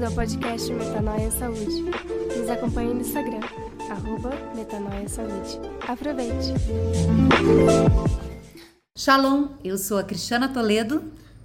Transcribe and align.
bem-vindo 0.00 0.06
ao 0.06 0.12
podcast 0.12 0.72
Metanoia 0.72 1.30
Saúde. 1.30 1.82
Nos 2.36 2.48
acompanhe 2.48 2.94
no 2.94 3.00
Instagram, 3.00 3.40
arroba 3.90 4.30
Metanoia 4.54 5.06
Saúde. 5.06 5.60
Aproveite! 5.86 6.54
Shalom, 8.96 9.48
eu 9.62 9.76
sou 9.76 9.98
a 9.98 10.02
Cristiana 10.02 10.48
Toledo. 10.48 11.04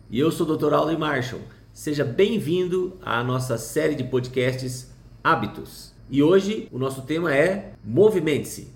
E 0.10 0.20
eu 0.20 0.32
sou 0.32 0.48
o 0.48 0.56
Dr. 0.56 0.74
Aldo 0.74 0.98
Marshall. 0.98 1.42
Seja 1.74 2.06
bem-vindo 2.06 2.98
à 3.02 3.22
nossa 3.24 3.58
série 3.58 3.96
de 3.96 4.06
podcasts 4.06 4.90
Hábitos. 5.22 5.94
E 6.10 6.24
hoje 6.24 6.70
o 6.72 6.78
nosso 6.78 7.02
tema 7.02 7.36
é 7.36 7.74
Movimente-se. 7.84 8.74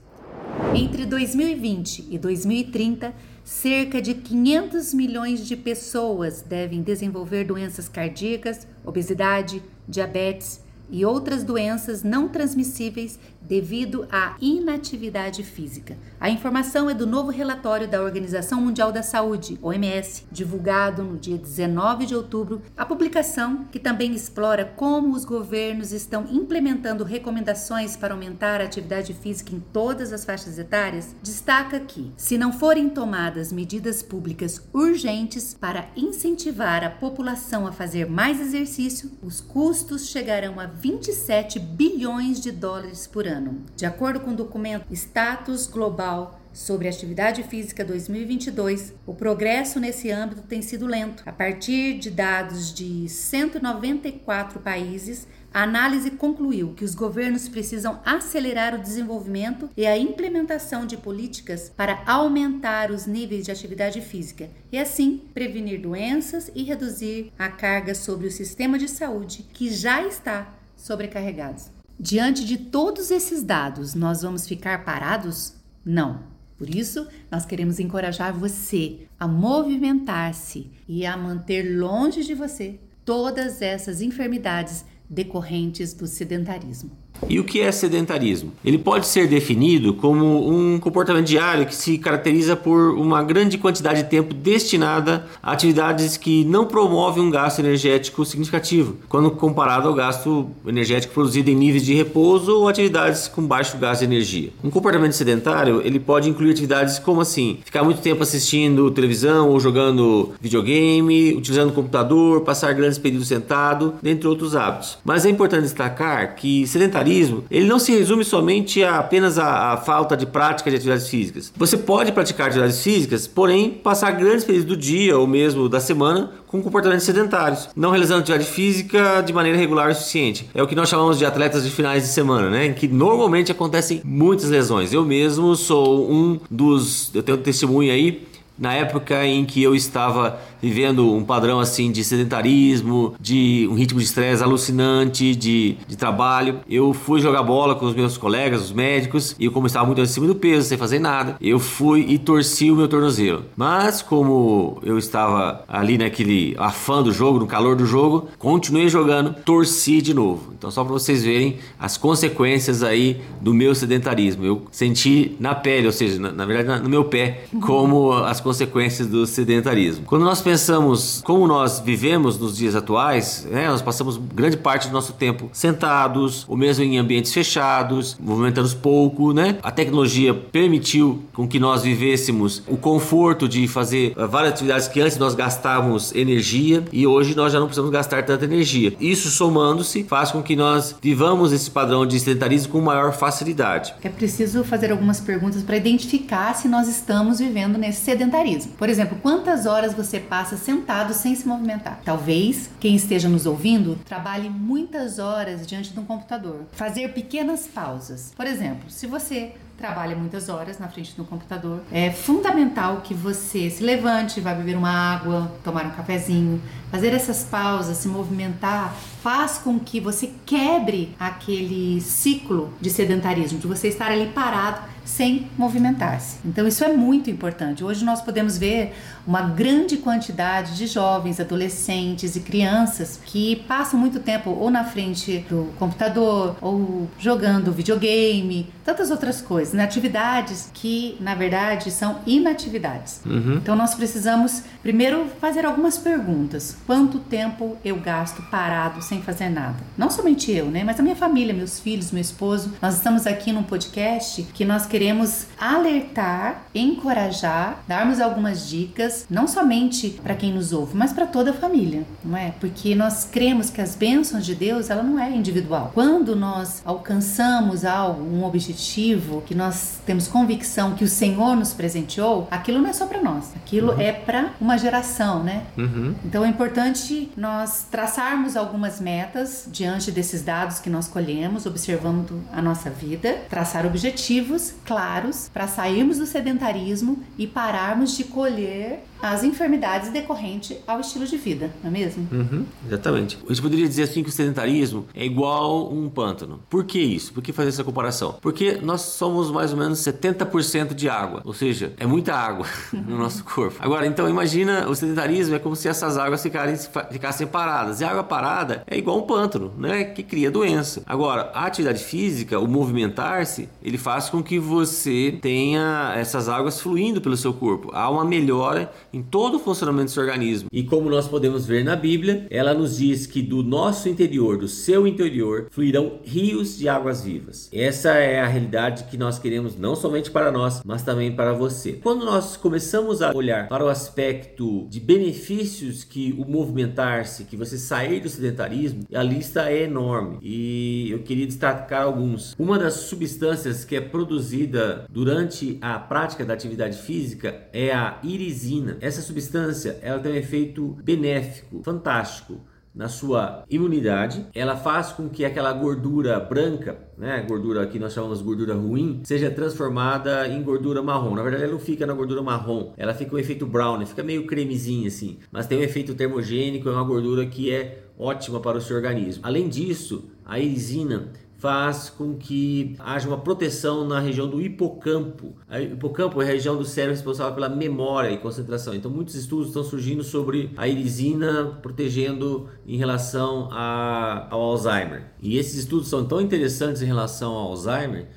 Entre 0.76 1.06
2020 1.06 2.08
e 2.10 2.18
2030, 2.18 3.14
cerca 3.50 4.00
de 4.00 4.14
500 4.14 4.94
milhões 4.94 5.46
de 5.46 5.56
pessoas 5.56 6.44
devem 6.44 6.84
desenvolver 6.84 7.46
doenças 7.46 7.90
cardíacas, 7.90 8.68
obesidade, 8.86 9.64
diabetes 9.88 10.62
e 10.88 11.04
outras 11.04 11.44
doenças 11.44 12.04
não 12.04 12.30
transmissíveis 12.30 13.20
devido 13.42 14.08
à 14.12 14.36
inatividade 14.40 15.44
física. 15.44 15.98
A 16.20 16.30
informação 16.30 16.90
é 16.90 16.94
do 16.94 17.08
novo 17.08 17.32
relatório 17.32 17.88
da 17.88 18.02
Organização 18.02 18.62
Mundial 18.62 18.92
da 18.92 19.02
Saúde, 19.02 19.58
OMS, 19.62 20.26
divulgado 20.32 21.04
no 21.04 21.18
dia 21.18 21.38
19 21.38 22.06
de 22.06 22.16
outubro. 22.16 22.62
A 22.76 22.86
publicação, 22.86 23.66
que 23.72 23.80
também 23.80 24.14
explora 24.14 24.66
como 24.66 25.16
os 25.16 25.26
governos 25.26 25.92
estão 25.92 26.28
implementando 26.30 27.04
recomendações 27.04 27.96
para 27.96 28.14
aumentar 28.14 28.62
a 28.62 28.66
atividade 28.66 29.14
física 29.14 29.56
em 29.56 29.60
todas 29.60 30.12
as 30.14 30.26
faixas 30.26 30.60
etárias, 30.60 31.16
destaca 31.24 31.80
que, 31.80 32.12
se 32.18 32.38
não 32.38 32.52
forem 32.52 32.90
tomadas 32.90 33.52
medidas 33.52 34.04
públicas 34.04 34.62
urgentes 34.74 35.54
para 35.54 35.88
incentivar 35.96 36.84
a 36.84 36.90
população 36.90 37.66
a 37.66 37.72
fazer 37.72 38.10
mais 38.10 38.40
exercício, 38.42 39.12
os 39.24 39.40
custos 39.40 40.10
chegarão 40.10 40.60
a 40.60 40.66
27 40.66 41.58
bilhões 41.60 42.40
de 42.40 42.52
dólares 42.52 43.08
por 43.08 43.26
ano 43.26 43.29
ano. 43.30 43.64
De 43.76 43.86
acordo 43.86 44.20
com 44.20 44.32
o 44.32 44.36
documento 44.36 44.86
Status 44.92 45.68
Global 45.68 46.40
sobre 46.52 46.88
Atividade 46.88 47.44
Física 47.44 47.86
2022, 47.86 48.94
o 49.06 49.14
progresso 49.14 49.80
nesse 49.80 50.12
âmbito 50.12 50.42
tem 50.42 50.62
sido 50.62 50.86
lento. 50.86 51.24
A 51.26 51.32
partir 51.32 52.00
de 52.00 52.10
dados 52.10 52.74
de 52.74 53.08
194 53.08 54.60
países, 54.60 55.28
a 55.54 55.64
análise 55.64 56.12
concluiu 56.12 56.74
que 56.74 56.84
os 56.84 56.94
governos 56.94 57.48
precisam 57.48 58.00
acelerar 58.06 58.76
o 58.76 58.82
desenvolvimento 58.82 59.70
e 59.76 59.86
a 59.86 59.98
implementação 59.98 60.86
de 60.86 60.98
políticas 60.98 61.72
para 61.76 62.04
aumentar 62.06 62.92
os 62.92 63.06
níveis 63.06 63.46
de 63.46 63.52
atividade 63.52 64.02
física 64.02 64.50
e, 64.72 64.78
assim, 64.78 65.22
prevenir 65.34 65.82
doenças 65.82 66.52
e 66.54 66.64
reduzir 66.64 67.32
a 67.38 67.50
carga 67.50 67.96
sobre 67.96 68.28
o 68.28 68.32
sistema 68.32 68.78
de 68.78 68.88
saúde 68.88 69.44
que 69.54 69.72
já 69.72 70.06
está 70.06 70.54
sobrecarregado. 70.76 71.79
Diante 72.02 72.46
de 72.46 72.58
todos 72.58 73.12
esses 73.12 73.44
dados, 73.44 73.94
nós 73.94 74.22
vamos 74.22 74.48
ficar 74.48 74.86
parados? 74.86 75.56
Não. 75.84 76.24
Por 76.58 76.74
isso, 76.74 77.06
nós 77.30 77.46
queremos 77.46 77.78
encorajar 77.78 78.34
você 78.34 79.08
a 79.20 79.28
movimentar-se 79.28 80.72
e 80.88 81.06
a 81.06 81.18
manter 81.18 81.78
longe 81.78 82.24
de 82.24 82.34
você 82.34 82.80
todas 83.04 83.62
essas 83.62 84.02
enfermidades 84.02 84.86
decorrentes 85.10 85.94
do 85.94 86.08
sedentarismo. 86.08 86.92
E 87.28 87.40
o 87.40 87.44
que 87.44 87.60
é 87.60 87.72
sedentarismo? 87.72 88.52
Ele 88.64 88.78
pode 88.78 89.08
ser 89.08 89.28
definido 89.28 89.94
como 89.94 90.50
um 90.50 90.80
comportamento 90.80 91.26
diário 91.26 91.66
que 91.66 91.76
se 91.76 91.98
caracteriza 91.98 92.56
por 92.56 92.92
uma 92.98 93.24
grande 93.24 93.58
quantidade 93.58 94.04
de 94.04 94.10
tempo 94.10 94.34
destinada 94.34 95.26
a 95.42 95.52
atividades 95.52 96.18
que 96.18 96.46
não 96.46 96.66
promovem 96.66 97.24
um 97.24 97.30
gasto 97.30 97.60
energético 97.60 98.24
significativo, 98.26 98.98
quando 99.08 99.32
comparado 99.32 99.88
ao 99.88 99.94
gasto 99.94 100.50
energético 100.66 101.14
produzido 101.14 101.50
em 101.50 101.56
níveis 101.56 101.86
de 101.86 101.94
repouso 101.94 102.56
ou 102.56 102.68
atividades 102.68 103.28
com 103.28 103.42
baixo 103.42 103.78
gasto 103.78 104.00
de 104.00 104.06
energia. 104.06 104.50
Um 104.64 104.70
comportamento 104.70 105.14
sedentário 105.14 105.82
ele 105.84 106.00
pode 106.00 106.30
incluir 106.30 106.52
atividades 106.52 107.00
como 107.00 107.22
assim, 107.22 107.60
ficar 107.66 107.84
muito 107.84 108.02
tempo 108.02 108.24
assistindo 108.24 108.92
televisão 108.92 109.50
ou 109.50 109.60
jogando 109.60 110.34
videogame, 110.42 111.34
utilizando 111.34 111.70
o 111.70 111.74
computador, 111.74 112.42
passar 112.42 112.74
grandes 112.74 112.98
períodos 112.98 113.28
sentado, 113.28 113.96
dentre 114.02 114.28
outros 114.28 114.56
hábitos. 114.56 114.98
Mas 115.04 115.26
é 115.26 115.30
importante 115.30 115.64
destacar 115.64 116.36
que 116.36 116.66
sedentarismo 116.68 117.09
sedentarismo, 117.10 117.44
ele 117.50 117.68
não 117.68 117.80
se 117.80 117.92
resume 117.92 118.24
somente 118.24 118.84
a 118.84 119.00
apenas 119.00 119.38
a, 119.38 119.74
a, 119.74 119.78
falta 119.78 120.16
de 120.16 120.26
prática 120.26 120.70
de 120.70 120.76
atividades 120.76 121.08
físicas. 121.08 121.52
Você 121.56 121.78
pode 121.78 122.12
praticar 122.12 122.48
atividades 122.48 122.82
físicas, 122.82 123.28
porém 123.28 123.72
passar 123.72 124.12
grandes 124.12 124.44
períodos 124.44 124.68
do 124.68 124.78
dia 124.78 125.18
ou 125.18 125.26
mesmo 125.26 125.68
da 125.68 125.80
semana 125.80 126.32
com 126.48 126.62
comportamentos 126.62 127.06
sedentários, 127.06 127.70
não 127.76 127.92
realizando 127.92 128.22
atividade 128.22 128.50
física 128.50 129.22
de 129.22 129.32
maneira 129.32 129.58
regular 129.58 129.90
o 129.90 129.94
suficiente. 129.94 130.50
É 130.54 130.64
o 130.64 130.68
que 130.68 130.76
nós 130.76 130.90
chamamos 130.90 131.18
de 131.18 131.26
atletas 131.26 131.64
de 131.64 131.70
finais 131.70 132.04
de 132.04 132.10
semana, 132.10 132.50
né? 132.50 132.68
Em 132.68 132.74
que 132.74 132.88
normalmente 132.88 133.52
acontecem 133.52 134.02
muitas 134.04 134.50
lesões. 134.50 134.92
Eu 134.92 135.06
mesmo 135.06 135.56
sou 135.56 136.12
um 136.12 136.40
dos, 136.50 137.12
eu 137.14 137.22
tenho 137.22 137.38
testemunho 137.38 137.92
aí 137.92 138.28
na 138.58 138.74
época 138.74 139.26
em 139.26 139.46
que 139.46 139.64
eu 139.64 139.74
estava 139.74 140.40
vivendo 140.62 141.14
um 141.14 141.24
padrão 141.24 141.60
assim 141.60 141.92
de 141.92 142.04
sedentarismo, 142.04 143.14
de 143.20 143.68
um 143.70 143.76
ritmo 143.76 144.00
de 144.00 144.06
estresse 144.06 144.44
alucinante, 144.44 145.36
de, 145.36 145.78
de 145.88 145.98
trabalho. 145.98 146.60
Eu 146.70 146.94
fui 146.94 147.20
jogar 147.20 147.44
bola 147.44 147.76
com 147.76 147.86
os 147.86 147.96
meus 147.96 148.18
colegas, 148.18 148.62
os 148.62 148.72
médicos, 148.72 149.36
e 149.40 149.46
eu 149.46 149.52
como 149.52 149.68
estava 149.68 149.86
muito 149.86 150.02
acima 150.02 150.28
do 150.28 150.36
peso, 150.36 150.68
sem 150.68 150.78
fazer 150.78 151.00
nada, 151.00 151.38
eu 151.42 151.60
fui 151.60 152.06
e 152.08 152.18
torci 152.18 152.72
o 152.72 152.76
meu 152.76 152.88
tornozelo. 152.88 153.46
Mas 153.56 154.02
como 154.02 154.80
eu 154.84 154.98
estava 154.98 155.64
ali 155.68 155.98
naquele 155.98 156.56
afã 156.58 157.02
do 157.02 157.12
jogo, 157.12 157.40
no 157.40 157.48
calor 157.48 157.76
do 157.76 157.86
jogo, 157.86 158.28
continuei 158.38 158.90
jogando, 158.90 159.34
torci 159.44 160.02
de 160.02 160.14
novo. 160.14 160.54
Então 160.58 160.70
só 160.72 160.84
para 160.84 160.94
vocês 160.94 161.24
verem 161.24 161.58
as 161.80 161.98
consequências 161.98 162.84
aí 162.84 163.22
do 163.42 163.54
meu 163.54 163.74
sedentarismo. 163.74 164.46
Eu 164.46 164.64
senti 164.72 165.36
na 165.40 165.56
pele, 165.56 165.88
ou 165.88 165.94
seja, 165.94 166.20
na, 166.20 166.32
na 166.32 166.46
verdade 166.46 166.84
no 166.84 166.90
meu 166.90 167.06
pé, 167.06 167.46
como 167.62 168.12
as 168.14 168.40
consequências 168.40 169.08
do 169.08 169.26
sedentarismo. 169.26 170.06
Quando 170.06 170.26
nós 170.26 170.42
pensamos 170.50 171.22
como 171.24 171.46
nós 171.46 171.80
vivemos 171.80 172.40
nos 172.40 172.58
dias 172.58 172.74
atuais, 172.74 173.48
né, 173.52 173.68
nós 173.68 173.84
passamos 173.84 174.18
grande 174.18 174.58
parte 174.58 174.88
do 174.88 174.94
nosso 174.94 175.14
tempo 175.14 175.48
sentados, 175.54 176.44
ou 176.48 176.58
mesmo 176.58 176.84
em 176.84 176.98
ambientes 176.98 177.32
fechados, 177.32 178.18
movimentando 178.20 178.68
pouco, 178.78 179.32
né? 179.32 179.60
A 179.62 179.70
tecnologia 179.70 180.34
permitiu 180.34 181.24
com 181.34 181.48
que 181.48 181.60
nós 181.60 181.84
vivêssemos 181.84 182.64
o 182.68 182.78
conforto 182.78 183.48
de 183.48 183.68
fazer 183.68 184.16
várias 184.16 184.54
atividades 184.54 184.88
que 184.88 185.00
antes 185.00 185.18
nós 185.20 185.36
gastávamos 185.36 186.16
energia 186.16 186.84
e 186.92 187.06
hoje 187.06 187.36
nós 187.36 187.54
já 187.54 187.60
não 187.60 187.68
precisamos 187.68 187.92
gastar 187.92 188.26
tanta 188.26 188.46
energia. 188.46 188.96
Isso 189.00 189.30
somando-se 189.30 190.04
faz 190.06 190.32
com 190.32 190.42
que 190.42 190.56
nós 190.56 190.96
vivamos 191.00 191.54
esse 191.54 191.70
padrão 191.70 192.08
de 192.08 192.20
sedentarismo 192.20 192.72
com 192.72 192.82
maior 192.82 193.14
facilidade. 193.14 193.94
É 194.04 194.10
preciso 194.10 194.64
fazer 194.64 194.92
algumas 194.92 195.20
perguntas 195.20 195.62
para 195.62 195.78
identificar 195.78 196.56
se 196.56 196.68
nós 196.68 196.88
estamos 196.88 197.38
vivendo 197.38 197.78
nesse 197.78 198.02
sedentarismo. 198.02 198.72
Por 198.80 198.90
exemplo, 198.90 199.16
quantas 199.22 199.68
horas 199.68 199.94
você 199.94 200.20
passa 200.20 200.39
passa 200.40 200.56
sentado 200.56 201.14
sem 201.14 201.36
se 201.36 201.46
movimentar. 201.46 202.00
Talvez 202.06 202.70
quem 202.80 202.96
esteja 202.96 203.28
nos 203.28 203.46
ouvindo 203.46 204.00
trabalhe 204.06 204.50
muitas 204.50 205.20
horas 205.20 205.68
diante 205.68 205.92
de 205.92 206.00
um 206.00 206.06
computador. 206.06 206.62
Fazer 206.72 207.14
pequenas 207.14 207.68
pausas. 207.68 208.32
Por 208.38 208.48
exemplo, 208.48 208.90
se 208.90 209.06
você 209.06 209.56
trabalha 209.80 210.16
muitas 210.16 210.50
horas 210.50 210.78
na 210.78 210.90
frente 210.90 211.16
do 211.16 211.24
computador. 211.24 211.82
É 211.92 212.12
fundamental 212.12 212.98
que 213.02 213.14
você 213.14 213.70
se 213.70 213.82
levante, 213.82 214.42
vá 214.42 214.54
beber 214.54 214.78
uma 214.78 214.92
água, 214.92 215.52
tomar 215.64 215.86
um 215.86 215.92
cafezinho, 215.92 216.62
fazer 216.92 217.14
essas 217.14 217.44
pausas, 217.46 217.98
se 217.98 218.08
movimentar, 218.08 218.94
faz 219.24 219.58
com 219.58 219.80
que 219.80 220.00
você 220.00 220.32
quebre 220.46 221.16
aquele 221.20 222.02
ciclo 222.02 222.74
de 222.82 222.90
sedentarismo, 222.90 223.58
de 223.58 223.68
você 223.68 223.88
estar 223.88 224.12
ali 224.12 224.28
parado 224.28 224.82
sem 225.10 225.50
movimentar-se. 225.58 226.38
Então 226.46 226.68
isso 226.68 226.84
é 226.84 226.94
muito 226.94 227.32
importante. 227.32 227.84
Hoje 227.84 228.06
nós 228.06 228.22
podemos 228.22 228.58
ver 228.58 228.94
uma 229.26 229.42
grande 229.42 229.98
quantidade 229.98 230.78
de 230.78 230.86
jovens, 230.86 231.40
adolescentes 231.40 232.36
e 232.36 232.40
crianças 232.42 233.20
que 233.26 233.56
passam 233.68 234.00
muito 234.00 234.20
tempo 234.20 234.52
ou 234.52 234.70
na 234.70 234.84
frente 234.84 235.40
do 235.50 235.74
computador 235.80 236.56
ou 236.62 237.10
jogando 237.20 237.72
videogame, 237.72 238.72
tantas 238.86 239.10
outras 239.10 239.42
coisas, 239.42 239.69
né? 239.74 239.84
atividades 239.84 240.70
que 240.74 241.18
na 241.20 241.36
verdade 241.36 241.92
são 241.92 242.20
inatividades. 242.26 243.22
Uhum. 243.26 243.56
Então 243.56 243.76
nós 243.76 243.96
precisamos 243.96 244.64
primeiro 244.82 245.26
fazer 245.40 245.66
algumas 245.66 245.98
perguntas. 245.98 246.78
Quanto 246.86 247.20
tempo 247.20 247.78
eu 247.84 247.98
gasto 247.98 248.42
parado 248.44 249.02
sem 249.02 249.22
fazer 249.22 249.50
nada? 249.50 249.78
Não 249.98 250.10
somente 250.10 250.52
eu, 250.52 250.66
né? 250.66 250.84
Mas 250.84 251.00
a 251.00 251.04
minha 251.04 251.16
família, 251.16 251.54
meus 251.54 251.80
filhos, 251.80 252.12
meu 252.12 252.22
esposo. 252.22 252.74
Nós 252.82 252.96
estamos 252.96 253.26
aqui 253.26 253.52
num 253.52 253.64
podcast 253.64 254.44
que 254.54 254.64
nós 254.64 254.86
queremos 254.86 255.00
queremos 255.00 255.48
alertar, 255.58 256.66
encorajar, 256.76 257.84
darmos 257.88 258.20
algumas 258.20 258.70
dicas, 258.70 259.26
não 259.30 259.48
somente 259.48 260.20
para 260.22 260.36
quem 260.36 260.54
nos 260.54 260.72
ouve, 260.72 260.96
mas 260.96 261.12
para 261.12 261.26
toda 261.26 261.52
a 261.52 261.54
família, 261.54 262.04
não 262.24 262.38
é? 262.38 262.52
Porque 262.60 262.94
nós 262.94 263.24
cremos 263.24 263.70
que 263.70 263.82
as 263.82 263.96
bênçãos 263.96 264.46
de 264.46 264.54
Deus, 264.54 264.90
ela 264.90 265.02
não 265.02 265.20
é 265.20 265.32
individual. 265.32 265.92
Quando 265.94 266.36
nós 266.36 266.82
alcançamos 266.86 267.86
algo, 267.86 268.24
um 268.24 268.44
objetivo 268.44 269.42
que 269.46 269.56
nós 269.60 270.00
temos 270.06 270.28
convicção 270.28 270.96
que 270.96 271.04
o 271.04 271.08
Senhor 271.08 271.56
nos 271.56 271.74
presenteou, 271.74 272.48
aquilo 272.50 272.80
não 272.80 272.90
é 272.90 272.94
só 272.94 273.06
para 273.06 273.22
nós, 273.22 273.54
aquilo 273.56 273.92
uhum. 273.92 274.02
é 274.02 274.14
para 274.14 274.54
uma 274.60 274.78
geração, 274.78 275.44
né? 275.44 275.66
Uhum. 275.78 276.16
Então 276.24 276.46
é 276.46 276.48
importante 276.48 277.30
nós 277.36 277.86
traçarmos 277.92 278.56
algumas 278.56 279.02
metas 279.02 279.68
diante 279.72 280.12
desses 280.12 280.42
dados 280.42 280.80
que 280.80 280.90
nós 280.90 281.08
colhemos, 281.08 281.66
observando 281.66 282.42
a 282.54 282.62
nossa 282.62 282.90
vida, 282.90 283.42
traçar 283.50 283.86
objetivos 283.86 284.74
claros 284.86 285.50
para 285.54 285.68
sairmos 285.68 286.18
do 286.18 286.26
sedentarismo 286.26 287.22
e 287.38 287.46
pararmos 287.46 288.16
de 288.16 288.24
colher 288.24 289.04
as 289.22 289.44
enfermidades 289.44 290.10
decorrentes 290.12 290.78
ao 290.88 291.00
estilo 291.02 291.26
de 291.26 291.38
vida, 291.38 291.72
não 291.84 291.90
é 291.90 291.94
mesmo? 291.94 292.28
Uhum, 292.32 292.66
exatamente. 292.88 293.38
A 293.46 293.50
gente 293.50 293.62
poderia 293.62 293.88
dizer 293.88 294.04
assim 294.04 294.24
que 294.24 294.30
o 294.30 294.32
sedentarismo 294.32 295.06
é 295.14 295.26
igual 295.26 295.92
um 295.92 296.10
pântano. 296.10 296.62
Por 296.70 296.86
que 296.86 297.00
isso? 297.00 297.34
Por 297.34 297.44
que 297.44 297.52
fazer 297.52 297.70
essa 297.70 297.84
comparação? 297.84 298.38
Porque 298.42 298.80
nós 298.82 299.02
somos 299.02 299.39
mais 299.52 299.72
ou 299.72 299.78
menos 299.78 300.00
70% 300.00 300.94
de 300.94 301.08
água, 301.10 301.42
ou 301.46 301.54
seja, 301.54 301.94
é 301.98 302.06
muita 302.06 302.34
água 302.34 302.66
no 302.92 303.18
nosso 303.18 303.44
corpo. 303.44 303.78
Agora, 303.80 304.06
então 304.06 304.28
imagina 304.28 304.88
o 304.88 304.96
sedentarismo 304.96 305.56
é 305.56 305.60
como 305.60 305.76
se 305.76 305.88
essas 305.88 306.18
águas 306.18 306.42
ficarem, 306.42 306.76
ficassem 307.12 307.48
paradas. 307.48 308.02
E 308.02 308.04
a 308.04 308.10
água 308.10 308.24
parada 308.24 308.84
é 308.88 308.98
igual 308.98 309.18
um 309.18 309.22
pântano, 309.22 309.72
né? 309.78 310.04
Que 310.04 310.24
cria 310.24 310.50
doença. 310.50 311.04
Agora, 311.06 311.52
a 311.54 311.66
atividade 311.66 312.04
física, 312.04 312.60
o 312.60 312.68
movimentar-se, 312.68 313.70
ele 313.84 313.98
faz 313.98 314.30
com 314.30 314.42
que 314.42 314.60
você 314.60 315.38
tenha 315.42 316.14
essas 316.16 316.50
águas 316.50 316.82
fluindo 316.82 317.22
pelo 317.22 317.38
seu 317.38 317.54
corpo. 317.54 317.92
Há 317.94 318.10
uma 318.10 318.26
melhora 318.26 318.92
em 319.14 319.22
todo 319.22 319.56
o 319.56 319.60
funcionamento 319.60 320.06
do 320.06 320.12
seu 320.12 320.24
organismo. 320.24 320.70
E 320.72 320.84
como 320.84 321.10
nós 321.10 321.28
podemos 321.28 321.66
ver 321.66 321.84
na 321.84 321.96
Bíblia, 321.96 322.48
ela 322.50 322.74
nos 322.74 322.98
diz 322.98 323.26
que 323.26 323.42
do 323.42 323.64
nosso 323.64 324.10
interior, 324.10 324.58
do 324.58 324.68
seu 324.68 325.06
interior, 325.06 325.68
fluirão 325.70 326.20
rios 326.24 326.78
de 326.78 326.90
águas 326.90 327.24
vivas. 327.24 327.70
Essa 327.72 328.12
é 328.14 328.42
a 328.42 328.48
realidade 328.48 329.04
que 329.06 329.18
nós 329.18 329.29
queremos 329.38 329.78
não 329.78 329.96
somente 329.96 330.32
para 330.32 330.52
nós, 330.52 330.82
mas 330.84 331.04
também 331.04 331.36
para 331.36 331.54
você. 331.54 331.94
Quando 331.94 332.26
nós 332.26 332.58
começamos 332.58 333.22
a 333.22 333.36
olhar 333.36 333.68
para 333.68 333.86
o 333.86 333.90
aspecto 333.90 334.88
de 334.90 335.00
benefícios 335.00 336.04
que 336.04 336.34
o 336.40 336.50
movimentar-se, 336.50 337.44
que 337.44 337.58
você 337.58 337.78
sair 337.78 338.22
do 338.22 338.30
sedentarismo, 338.30 339.04
a 339.14 339.22
lista 339.22 339.70
é 339.70 339.84
enorme 339.84 340.40
e 340.42 341.12
eu 341.12 341.20
queria 341.20 341.46
destacar 341.46 342.04
alguns. 342.04 342.56
Uma 342.58 342.80
das 342.80 342.94
substâncias 342.94 343.84
que 343.84 343.96
é 343.96 344.02
produzida 344.02 345.06
durante 345.10 345.78
a 345.82 346.00
prática 346.00 346.46
da 346.46 346.54
atividade 346.54 346.98
física 346.98 347.68
é 347.74 347.94
a 347.94 348.20
irisina. 348.24 348.98
Essa 349.02 349.22
substância 349.22 350.00
ela 350.02 350.20
tem 350.20 350.32
um 350.32 350.36
efeito 350.36 350.98
benéfico, 351.04 351.82
fantástico 351.84 352.62
na 352.94 353.08
sua 353.08 353.64
imunidade, 353.70 354.48
ela 354.54 354.76
faz 354.76 355.12
com 355.12 355.30
que 355.30 355.46
aquela 355.46 355.72
gordura 355.74 356.40
branca, 356.40 356.98
né, 357.18 357.46
gordura 357.48 357.86
que 357.88 358.00
nós 358.00 358.14
chamamos 358.14 358.42
gordura 358.42 358.74
ruim, 358.74 359.22
seja 359.24 359.52
transformada 359.52 360.48
em 360.48 360.62
gordura 360.62 361.02
marrom. 361.02 361.36
Na 361.36 361.44
verdade, 361.44 361.64
ela 361.64 361.74
não 361.74 361.80
fica 361.80 362.06
na 362.06 362.14
gordura 362.14 362.42
marrom, 362.42 362.94
ela 362.98 363.14
fica 363.14 363.30
com 363.30 363.36
um 363.36 363.40
efeito 363.40 363.66
brown, 363.66 364.06
fica 364.06 364.24
meio 364.24 364.46
cremezinho 364.46 365.08
assim, 365.08 365.38
mas 365.52 365.68
tem 365.68 365.78
um 365.78 365.84
efeito 365.84 366.16
termogênico, 366.16 366.90
é 366.90 366.92
uma 366.92 367.04
gordura 367.04 367.46
que 367.46 367.72
é 367.72 368.04
ótima 368.18 368.60
para 368.60 368.78
o 368.78 368.82
seu 368.82 368.98
organismo. 368.98 369.42
Além 369.46 369.70
disso, 369.70 370.30
a 370.46 370.60
erisina 370.60 371.32
faz 371.60 372.10
com 372.10 372.36
que 372.36 372.96
haja 373.00 373.28
uma 373.28 373.38
proteção 373.38 374.08
na 374.08 374.20
região 374.20 374.48
do 374.48 374.62
hipocampo. 374.62 375.54
O 375.70 375.78
hipocampo 375.78 376.42
é 376.42 376.46
a 376.46 376.48
região 376.48 376.78
do 376.78 376.86
cérebro 376.86 377.16
responsável 377.16 377.54
pela 377.54 377.68
memória 377.68 378.32
e 378.32 378.38
concentração. 378.38 378.96
Então, 378.96 379.12
muitos 379.12 379.36
estudos 379.36 379.68
estão 379.68 379.84
surgindo 379.84 380.24
sobre 380.24 380.72
a 380.78 380.88
irisina 380.88 381.78
protegendo 381.82 382.70
em 382.88 382.98
relação 382.98 383.68
a, 383.72 384.48
ao 384.50 384.62
Alzheimer. 384.62 385.26
E 385.42 385.58
esses 385.58 385.76
estudos 385.80 386.08
são 386.08 386.26
tão 386.26 386.40
interessantes 386.40 387.02
em 387.02 387.06
relação 387.06 387.52
ao 387.52 387.68
Alzheimer 387.68 388.28